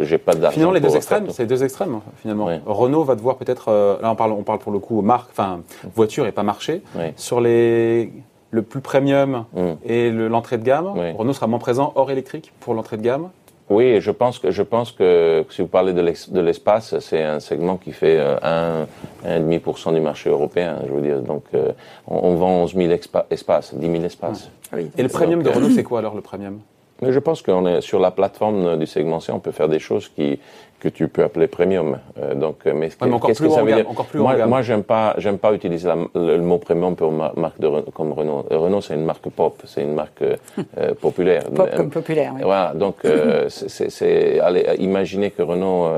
[0.00, 0.54] J'ai pas d'argent.
[0.54, 2.48] Finalement, les deux extrêmes, c'est deux extrêmes, finalement.
[2.66, 5.60] Renault va devoir peut-être, là on parle, on parle pour le coup marque, enfin
[5.94, 6.82] voiture et pas marché.
[7.16, 8.12] Sur les
[8.50, 9.60] le plus premium mm.
[9.84, 13.30] et l'entrée de gamme, Renault sera moins présent hors électrique pour l'entrée de gamme
[13.70, 17.76] oui, je pense que je pense que si vous parlez de l'espace, c'est un segment
[17.76, 18.86] qui fait 1,5%
[19.24, 20.80] euh, du marché européen.
[20.86, 21.72] Je veux dire, donc euh,
[22.06, 22.92] on, vend 11 000
[23.30, 24.50] espaces, 10 000 espaces.
[24.70, 26.60] Ah Et le premium de Renault, c'est quoi alors le premium?
[27.02, 29.78] Mais je pense qu'on est sur la plateforme du segment C, on peut faire des
[29.78, 30.38] choses qui,
[30.84, 31.98] que tu peux appeler premium.
[32.18, 35.38] Euh, donc, mais, qu'est-ce que ça veut dire encore plus Moi, moi j'aime pas, j'aime
[35.38, 38.44] pas utiliser le, mot premium pour une marque de, comme Renault.
[38.50, 40.36] Renault, c'est une marque pop, c'est une marque euh,
[40.78, 41.44] euh, populaire.
[41.54, 42.32] Pop comme populaire.
[42.34, 42.42] Oui.
[42.42, 42.74] Voilà.
[42.74, 42.96] Donc,
[43.48, 45.88] c'est, allez, imaginez que Renault.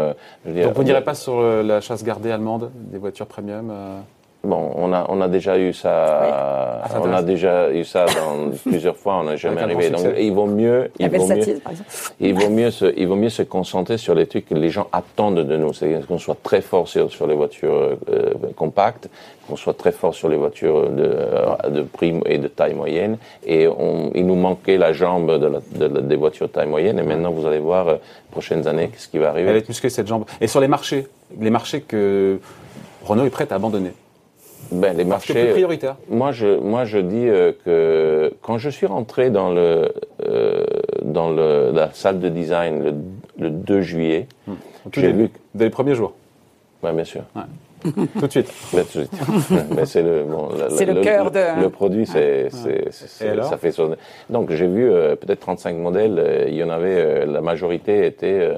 [0.44, 3.72] je veux dire, donc, vous n'irez pas sur la chasse gardée allemande des voitures premium
[4.46, 8.50] Bon, on a, on a déjà eu ça, ah, on a déjà eu ça dans
[8.70, 9.90] plusieurs fois, on n'a jamais arrivé.
[9.90, 11.60] Donc, il vaut mieux, il vaut mieux,
[12.20, 14.86] il vaut mieux se, il vaut mieux se concentrer sur les trucs que les gens
[14.92, 15.72] attendent de nous.
[15.72, 19.08] C'est qu'on soit très fort sur, sur les voitures euh, compactes,
[19.48, 23.18] qu'on soit très fort sur les voitures de, euh, de prix et de taille moyenne.
[23.44, 25.46] Et on, il nous manquait la jambe de,
[25.80, 27.00] la, des voitures de taille moyenne.
[27.00, 27.96] Et maintenant, vous allez voir, euh,
[28.30, 29.50] prochaines années, qu'est-ce qui va arriver.
[29.50, 30.24] Elle est musclée cette jambe.
[30.40, 31.08] Et sur les marchés,
[31.40, 32.38] les marchés que
[33.04, 33.92] Renault est prêt à abandonner
[34.72, 35.50] ben, les marchés.
[35.52, 35.96] prioritaires.
[36.08, 39.92] Moi, je, moi, je dis euh, que quand je suis rentré dans le
[40.26, 40.64] euh,
[41.02, 43.02] dans le, la salle de design
[43.38, 44.54] le, 2 juillet, hmm.
[44.92, 46.14] j'ai vu dès les premiers jours.
[46.82, 47.22] Oui, bien sûr.
[47.82, 48.52] tout de suite.
[48.70, 49.10] tout de suite.
[49.84, 51.62] c'est le, bon, le, cœur de.
[51.62, 52.90] Le produit, c'est, c'est,
[53.42, 53.96] ça fait sonner.
[54.30, 56.46] Donc, j'ai vu euh, peut-être 35 modèles.
[56.48, 58.50] Il y en avait, la majorité était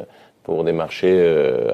[0.44, 1.22] pour des marchés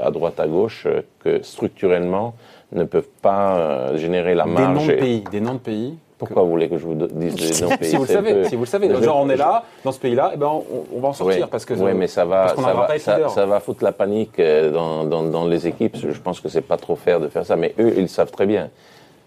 [0.02, 0.88] à droite, à gauche,
[1.20, 2.34] que structurellement,
[2.72, 4.86] ne peuvent pas euh, générer la marge.
[4.86, 5.24] Des noms de pays.
[5.30, 5.94] Des noms de pays.
[6.18, 8.44] Pourquoi vous voulez que je vous dise des noms de pays si, vous le savez,
[8.48, 10.48] si vous le savez, genre on est là, dans ce pays-là, eh ben
[10.92, 13.82] on, va en sortir parce que oui, mais ça va, ça va, ça, va, foutre
[13.82, 15.96] la panique euh, dans, dans, dans les équipes.
[15.96, 18.46] Je pense que c'est pas trop faire de faire ça, mais eux, ils savent très
[18.46, 18.70] bien.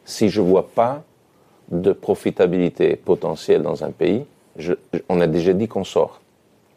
[0.05, 1.03] Si je vois pas
[1.69, 4.25] de profitabilité potentielle dans un pays,
[4.57, 4.73] je,
[5.09, 6.21] on a déjà dit qu'on sort.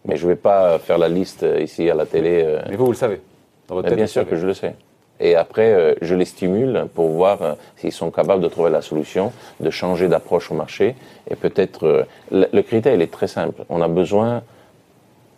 [0.05, 2.59] Mais je vais pas faire la liste euh, ici à la télé.
[2.69, 3.21] Mais vous, vous le savez.
[3.69, 4.75] Dans votre tête, bien sûr que je le sais.
[5.21, 8.81] Et après, euh, je les stimule pour voir euh, s'ils sont capables de trouver la
[8.81, 10.97] solution, de changer d'approche au marché.
[11.31, 13.63] Et peut-être, euh, le, critère, il est très simple.
[13.69, 14.43] On a besoin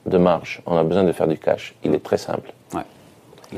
[0.07, 1.75] de marge, on a besoin de faire du cash.
[1.85, 2.53] Il est très simple.
[2.73, 2.83] Ouais.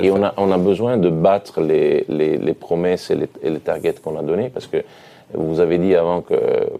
[0.01, 3.49] Et on a, on a besoin de battre les, les, les promesses et les, et
[3.49, 4.83] les targets qu'on a donnés parce que
[5.33, 6.35] vous avez dit avant que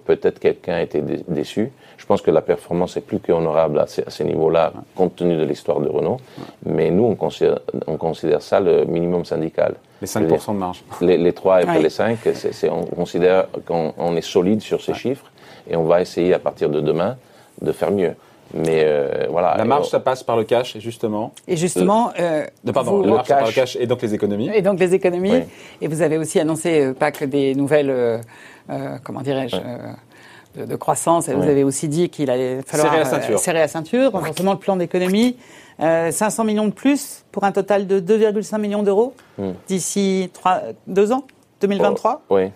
[0.06, 1.72] peut-être quelqu'un était déçu.
[1.98, 5.80] Je pense que la performance est plus qu'honorable à ces, niveaux-là, compte tenu de l'histoire
[5.80, 6.18] de Renault.
[6.66, 9.76] Mais nous, on considère, on considère, ça le minimum syndical.
[10.02, 10.84] Les 5% de marge.
[11.02, 15.32] Les, les 3 et les 5, c'est on considère qu'on est solide sur ces chiffres
[15.70, 17.18] et on va essayer à partir de demain
[17.62, 18.16] de faire mieux.
[18.54, 19.56] Mais euh, voilà.
[19.58, 21.34] La marge, ça passe par le cash, justement.
[21.48, 24.50] Et justement, euh, pardon, le, cash, par le cash et donc les économies.
[24.54, 25.44] Et donc les économies.
[25.82, 28.20] Et vous avez aussi annoncé euh, pas que des nouvelles, euh,
[28.70, 29.58] euh comment dirais-je,
[30.58, 31.28] de, de, croissance.
[31.30, 34.54] Et vous avez aussi dit qu'il allait falloir serrer la ceinture, serrer la ceinture renforcement
[34.54, 35.38] le plan d'économie.
[35.80, 39.52] 500 millions de plus pour un total de 2,5 millions d'euros hmm.
[39.68, 40.32] d'ici
[40.88, 41.26] 2 ans,
[41.62, 42.22] 2023.
[42.30, 42.52] oui.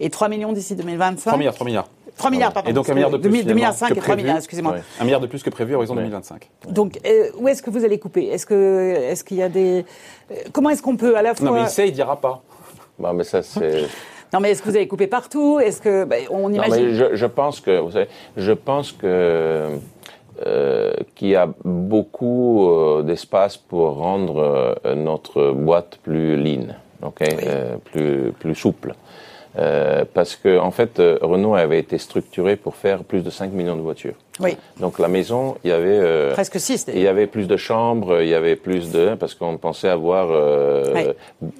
[0.00, 1.30] Et 3 millions d'ici 2025.
[1.30, 1.88] 3 milliards, 3 milliards.
[2.16, 2.70] 3 milliards, pardon.
[2.70, 3.44] Et donc un milliard de plus.
[3.44, 4.76] 2 milliards 5 et 3 milliards, excusez-moi.
[5.00, 6.50] Un milliard de plus que prévu à horizon 2025.
[6.68, 8.26] Donc, euh, où est-ce que vous allez couper?
[8.26, 9.84] Est-ce que, est-ce qu'il y a des,
[10.30, 11.46] euh, comment est-ce qu'on peut à la fois.
[11.46, 12.42] Non, mais il sait, il dira pas.
[12.98, 13.86] Bah, mais ça, c'est.
[14.34, 15.60] Non, mais est-ce que vous allez couper partout?
[15.60, 18.90] Est-ce que bah, on imagine non, mais je, je, pense que vous savez, je pense
[18.90, 19.68] que
[20.44, 27.20] euh, qu'il y a beaucoup euh, d'espace pour rendre euh, notre boîte plus lean, ok,
[27.20, 27.44] oui.
[27.84, 28.94] plus plus souple.
[29.56, 33.52] Euh, parce que en fait, euh, Renault avait été structuré pour faire plus de 5
[33.52, 34.14] millions de voitures.
[34.40, 34.56] Oui.
[34.80, 38.20] Donc la maison, il y avait euh, presque 6 il y avait plus de chambres,
[38.20, 40.26] il y avait plus de parce qu'on pensait avoir
[40.92, 41.02] Oui.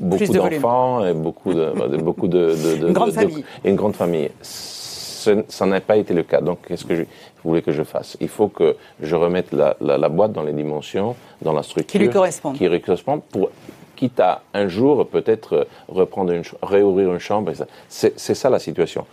[0.01, 3.45] beaucoup d'enfants et beaucoup de, de- beaucoup de, de, de- Une grande de- famille.
[3.65, 4.31] une grande famille.
[4.43, 6.41] Ce- ça n'a pas été le cas.
[6.41, 7.05] Donc qu'est-ce que je
[7.45, 8.17] voulais que je fasse?
[8.21, 12.01] Il faut que je remette la, la, la boîte dans les dimensions, dans la structure
[12.01, 12.57] lui correspondent.
[12.57, 13.51] qui lui correspondent pour
[14.19, 17.53] à un jour peut-être reprendre une réouvrir une chambre.
[17.89, 19.07] C'est ça la situation.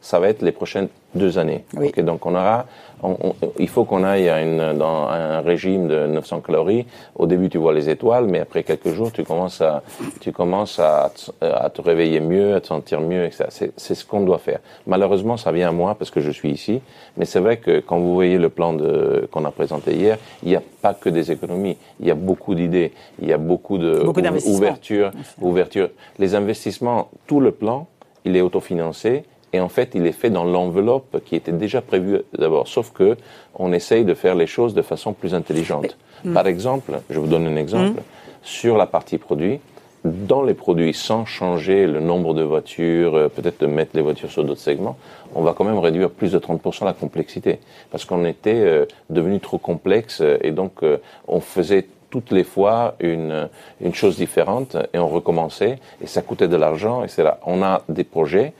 [0.00, 1.64] Ça va être les prochaines deux années.
[1.74, 1.90] Oui.
[2.02, 2.66] Donc on aura,
[3.02, 6.86] on- on- il faut qu'on aille à une, dans un régime de 900 calories.
[7.16, 9.82] Au début, tu vois les étoiles, mais après quelques jours, tu commences à,
[10.20, 13.46] tu commences à, te- à te réveiller mieux, à te sentir mieux, etc.
[13.48, 14.58] C'est c'est ce qu'on doit faire.
[14.86, 16.80] Malheureusement, ça vient à moi parce que je suis ici,
[17.16, 20.50] mais c'est vrai que quand vous voyez le plan de- qu'on a présenté hier, il
[20.50, 21.78] n'y a pas que des économies.
[22.00, 25.88] Il y a beaucoup d'idées, il y a beaucoup de Beaucoup ouverture, ouverture.
[26.18, 27.86] Les investissements, tout le plan,
[28.26, 32.20] il est autofinancé et en fait, il est fait dans l'enveloppe qui était déjà prévue
[32.36, 32.68] d'abord.
[32.68, 33.16] Sauf que
[33.54, 35.96] on essaye de faire les choses de façon plus intelligente.
[36.34, 38.02] Par exemple, je vous donne un exemple
[38.42, 39.60] sur la partie produit.
[40.04, 44.30] Dans les produits, sans changer le nombre de voitures, euh, peut-être de mettre les voitures
[44.30, 44.96] sur d'autres segments,
[45.34, 47.58] on va quand même réduire plus de 30% la complexité.
[47.90, 50.82] Parce qu'on était euh, devenu trop complexe euh, et donc
[51.26, 53.48] on faisait toutes les fois une,
[53.80, 57.30] une chose différente et on recommençait et ça coûtait de l'argent, etc.
[57.44, 58.54] On a des projets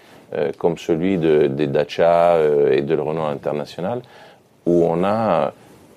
[0.58, 4.02] comme celui de, des Dacia euh, et de le Renault International
[4.66, 5.52] où on a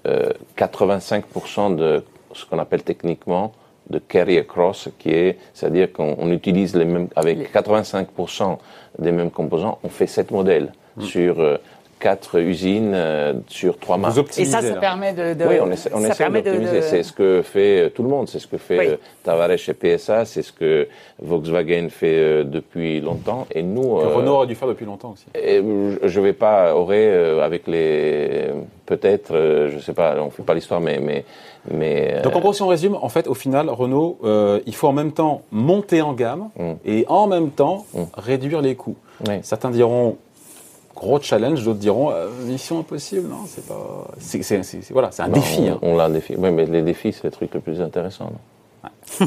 [0.07, 3.51] euh, 85% de ce qu'on appelle techniquement
[3.89, 8.57] de carry across, qui est, c'est-à-dire qu'on on utilise les mêmes, avec 85%
[8.99, 11.57] des mêmes composants, on fait sept modèles sur euh,
[12.01, 14.13] quatre usines, euh, sur trois marques.
[14.13, 14.51] Vous Et optimisez.
[14.51, 14.79] ça, ça là.
[14.81, 16.77] permet de, de- Oui, on essaie, on ça essaie permet de- d'optimiser.
[16.77, 18.27] de- C'est ce que fait euh, tout le monde.
[18.27, 18.87] C'est ce que fait Oui.
[18.87, 20.25] euh, Tavares chez PSA.
[20.25, 20.87] C'est ce que
[21.21, 23.45] Volkswagen fait euh, depuis longtemps.
[23.53, 25.25] Et nous, Que euh, Renault aurait dû faire depuis longtemps aussi.
[25.35, 28.47] et je- je vais pas aurait euh, avec les
[28.85, 31.23] peut-être euh, je sais pas on fait pas l'histoire mais mais
[31.71, 34.73] mais euh, Donc en gros, si on résume, en fait, au final, Renault, euh, il
[34.73, 36.71] faut en même temps monter en gamme Mm.
[36.85, 37.99] et en même temps Mm.
[38.17, 38.95] réduire les coûts.
[39.27, 39.35] oui.
[39.43, 40.17] Certains diront
[40.95, 43.27] gros challenge, d'autres diront euh, mission impossible.
[43.29, 44.07] Non, c'est pas.
[44.19, 45.61] C'est c'est- c'est- c'est- voilà, c'est un Non, défi.
[45.61, 45.79] on, hein.
[45.81, 48.31] on l'a un défi oui mais les défis c'est le truc le plus intéressant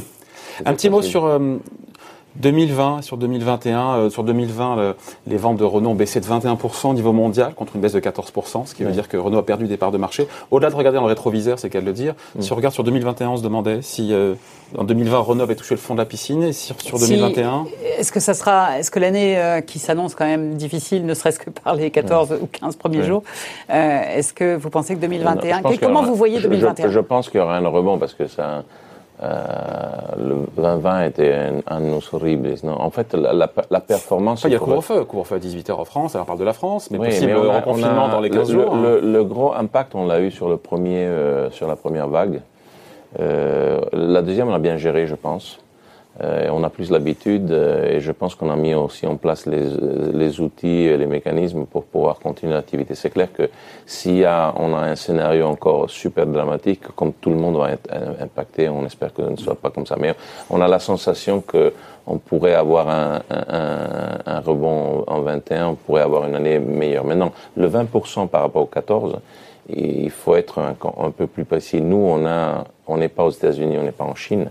[0.64, 1.56] Un petit mot sur euh,
[2.36, 3.94] 2020, sur 2021.
[3.94, 7.54] euh, sur 2020, le- les ventes de Renault ont baissé de 21% au niveau mondial
[7.54, 9.92] contre une baisse de 14%, ce qui veut dire que Renault a perdu des parts
[9.92, 10.26] de marché.
[10.50, 12.14] Au-delà de regarder dans le rétroviseur, c'est qu'à le dire.
[12.36, 12.40] Mm.
[12.42, 14.34] Si on regarde sur 2021, on se demandait si euh,
[14.76, 17.66] en 2020 Renault avait touché le fond de la piscine et sur, sur Si- 2021.
[17.98, 21.38] Est-ce que ça sera, est-ce que l'année euh, qui s'annonce quand même difficile, ne serait-ce
[21.38, 23.04] que par les 14 ou 15 premiers Ouais.
[23.04, 23.22] jours,
[23.70, 26.08] euh, est-ce que vous pensez que Non, 2021, je pense quel- qu'il y comment aura-
[26.08, 28.64] vous voyez je- je- 2021 je, pense qu'il y aura un rebond parce que ça
[29.20, 31.34] le 2020 était
[31.68, 32.80] un annus horrible non?
[32.80, 35.84] En fait la, la, la performance Enfin, il y a couvre-feu, couvre-feu à 18h en
[35.84, 38.12] France, alors on parle de la France, mais Oui, possible mais a- reconfinement on a-
[38.12, 38.74] dans les 15 le, jours.
[38.76, 39.00] Le, hein.
[39.02, 42.40] le gros impact, on l'a eu sur le premier, euh, sur la première vague.
[43.20, 45.58] Euh, la deuxième, on a bien géré, je pense.
[46.22, 49.46] Euh, on a plus l'habitude euh, et je pense qu'on a mis aussi en place
[49.46, 49.64] les,
[50.12, 52.94] les outils et les mécanismes pour pouvoir continuer l'activité.
[52.94, 53.50] C'est clair que
[53.84, 57.72] s'il y a, on a un scénario encore super dramatique, comme tout le monde va
[57.72, 60.14] être euh, impacté, on espère que ce ne soit pas comme ça, mais
[60.50, 61.72] on a la sensation que
[62.06, 67.04] on pourrait avoir un, un, un- rebond en 21, on pourrait avoir une année meilleure.
[67.04, 69.16] Maintenant, le 20% par rapport au 14,
[69.70, 71.80] il faut être un, peu plus précis.
[71.80, 72.24] Nous, on
[72.86, 74.50] on n'est pas aux États-Unis, on n'est pas en Chine,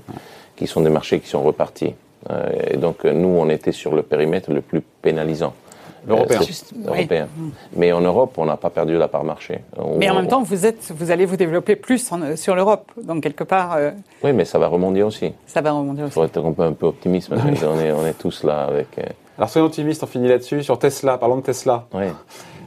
[0.56, 1.94] qui sont des marchés qui sont repartis.
[2.30, 5.54] Euh, et donc, euh, nous, on était sur le périmètre le plus pénalisant.
[6.06, 6.40] L'européen.
[6.42, 7.28] Euh, européen.
[7.78, 9.60] Mais en Europe, on n'a pas perdu la part marché.
[9.78, 12.92] On- Mais en même temps, vous êtes, vous allez vous développer plus en- sur l'Europe,
[13.02, 15.32] donc quelque part, euh, Oui, mais ça va remonter aussi.
[15.48, 16.14] ça va rebondir Il aussi.
[16.14, 17.30] faut être un peu, un peu optimiste.
[17.32, 18.88] on, est, on est tous là avec.
[19.00, 19.04] euh,
[19.38, 20.62] Alors soyons optimistes, on finit là-dessus.
[20.62, 21.86] Sur Tesla, parlons de Tesla.
[21.94, 22.06] oui.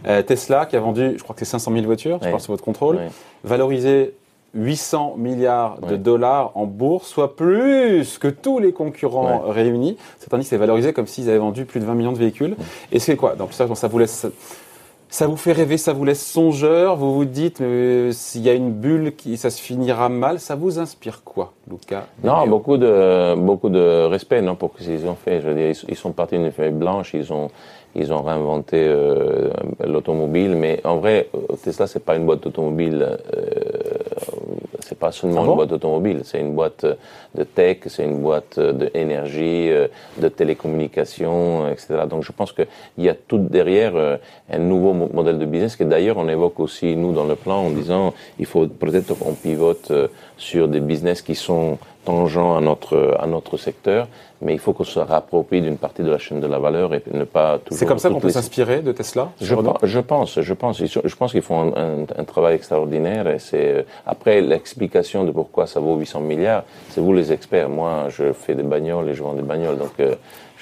[0.09, 2.31] Euh, Tesla qui a vendu, je crois que c'est 500 000 voitures, je Oui.
[2.33, 3.09] pense sous votre contrôle, Oui.
[3.43, 4.15] valorisé
[4.57, 9.53] 800 milliards de dollars en bourse, soit plus que tous les concurrents Ouais.
[9.53, 9.97] réunis.
[10.19, 12.57] Cet indice est valorisé comme s'ils avaient vendu plus de 20 millions de véhicules.
[12.93, 13.35] Et c'est quoi?
[13.37, 14.27] Donc ça, ça vous laisse...
[15.09, 18.55] Ça vous fait rêver, ça vous laisse songeur, vous vous dites, euh, s'il y a
[18.55, 22.07] une bulle, qui, ça se finira mal, ça vous inspire quoi, Luca?
[22.25, 25.41] Non, beaucoup de, beaucoup de respect non, pour ce qu'ils ont fait.
[25.41, 27.49] Je veux dire, ils, sont partis d'une feuille blanche, ils ont,
[27.95, 29.51] ils ont réinventé euh,
[29.87, 31.29] l'automobile, mais en vrai,
[31.63, 33.51] Tesla, c'est pas une boîte d'automobile, euh,
[34.87, 36.85] c'est pas seulement Ah bon une boîte d'automobile, c'est une boîte
[37.35, 39.89] de tech, c'est une boîte d'énergie, euh,
[40.21, 42.05] de télécommunications, etc.
[42.09, 42.67] Donc je pense qu'il
[42.99, 44.17] y a tout derrière euh,
[44.51, 47.59] un nouveau mo- modèle de business que d'ailleurs on évoque aussi nous dans le plan
[47.67, 52.61] en disant il faut peut-être qu'on pivote euh, sur des business qui sont tangents à
[52.61, 54.09] notre, à notre secteur,
[54.41, 57.03] mais il faut qu'on se rapproprie d'une partie de la chaîne de la valeur et
[57.13, 57.79] ne pas toujours...
[57.79, 61.17] C'est comme ça qu'on peut s'inspirer de Tesla je, pense, je pense, je pense, je
[61.17, 65.97] pense qu'ils font un, un, travail extraordinaire et c'est après l'explication de pourquoi ça vaut
[65.97, 67.69] 800 milliards, c'est vous les experts.
[67.69, 70.15] Moi, je fais des bagnoles et je vends des bagnoles, donc euh,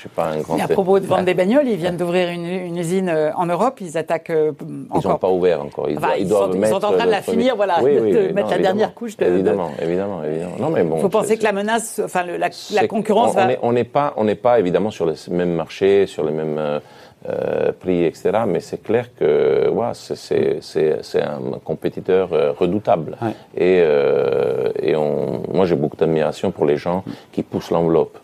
[0.05, 0.57] suis pas un grand.
[0.57, 3.47] Et à propos de vendre des bagnoles, ils viennent d'ouvrir une, une, usine euh, en
[3.47, 3.81] Europe.
[3.81, 4.53] Ils attaquent euh,
[4.91, 5.03] encore.
[5.03, 5.89] Ils n'ont pas ouvert encore.
[5.89, 7.93] Ils, enfin, ils, doivent sont, mettre ils sont en train de la finir, voilà, oui,
[8.01, 9.17] oui, de, oui, mettre non, la dernière couche.
[9.17, 9.85] De, évidemment, de...
[9.85, 10.57] évidemment, évidemment.
[10.59, 10.97] Non, mais bon.
[10.97, 13.49] Il faut penser que la menace, enfin, le, la, la concurrence on, va.
[13.63, 16.59] On n'est pas, on n'est pas évidemment sur le même marché, sur les mêmes.
[16.59, 16.79] Euh,
[17.27, 18.41] euh, prix, etc.
[18.47, 23.17] Mais c'est clair que ouais, c'est un compétiteur euh, redoutable.
[23.23, 23.31] Ouais.
[23.57, 27.03] Et, euh, et on, moi, j'ai beaucoup d'admiration pour les gens
[27.33, 28.19] qui poussent l'enveloppe.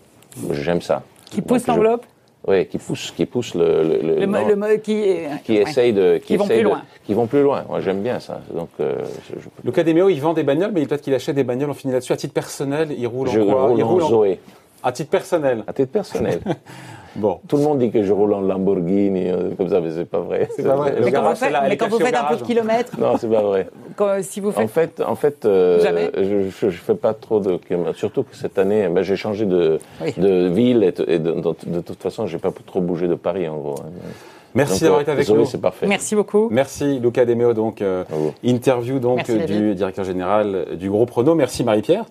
[0.51, 1.03] J'aime ça.
[1.31, 2.05] Qui poussent l'enveloppe
[2.49, 5.03] oui, qui poussent, qui poussent le, le, le, non, le, le qui,
[5.45, 5.63] qui ouais.
[5.63, 7.65] essayent de, qui, qui vont plus de, loin, qui vont plus loin.
[7.69, 8.41] Moi, j'aime bien ça.
[8.55, 8.97] Donc, euh,
[9.29, 9.83] je, je...
[9.83, 11.69] Demeo, il vend des bagnoles, mais peut-être qu'il achète des bagnoles.
[11.69, 12.15] On finit là-dessus.
[12.15, 13.67] À titre personnel, il roule je en quoi?
[13.67, 14.41] roule il en roule Zoé.
[14.83, 15.65] À titre personnel.
[15.67, 16.41] À titre personnel.
[17.17, 17.41] bon.
[17.49, 20.21] Tout le monde dit que je roule en Lamborghini, euh, comme ça, mais c'est pas
[20.21, 20.49] vrai.
[20.57, 20.95] C'est pas vrai.
[21.03, 22.99] Mais quand vous faites, mais quand vous faites un peu de kilomètres.
[22.99, 23.69] non, c'est pas vrai.
[23.97, 24.65] Quand, si vous faites.
[24.65, 26.11] En fait, en fait, euh, Jamais.
[26.17, 27.99] je, je, fais pas trop de kilomètres.
[27.99, 30.15] Surtout que cette année, ben, j'ai changé de, oui.
[30.17, 33.49] de ville et, et de, de, de, toute façon, j'ai pas trop bougé de Paris,
[33.49, 33.75] en gros.
[34.55, 35.47] Merci d'avoir été avec Zoé, nous.
[35.47, 35.87] c'est parfait.
[35.87, 36.49] Merci beaucoup.
[36.51, 38.05] Merci Luca Demeo, donc euh,
[38.43, 39.75] interview donc Merci, du David.
[39.75, 41.35] directeur général du groupe Renault.
[41.35, 42.05] Merci Marie-Pierre.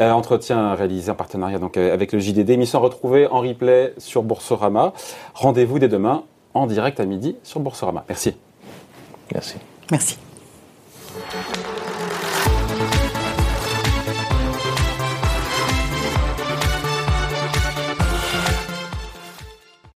[0.00, 4.22] Euh, entretien réalisé en partenariat donc euh, avec le JDD, émission retrouvée en replay sur
[4.22, 4.92] Boursorama.
[5.34, 6.22] Rendez-vous dès demain
[6.54, 8.04] en direct à midi sur Boursorama.
[8.08, 8.36] Merci.
[9.32, 9.56] Merci.
[9.90, 10.18] Merci.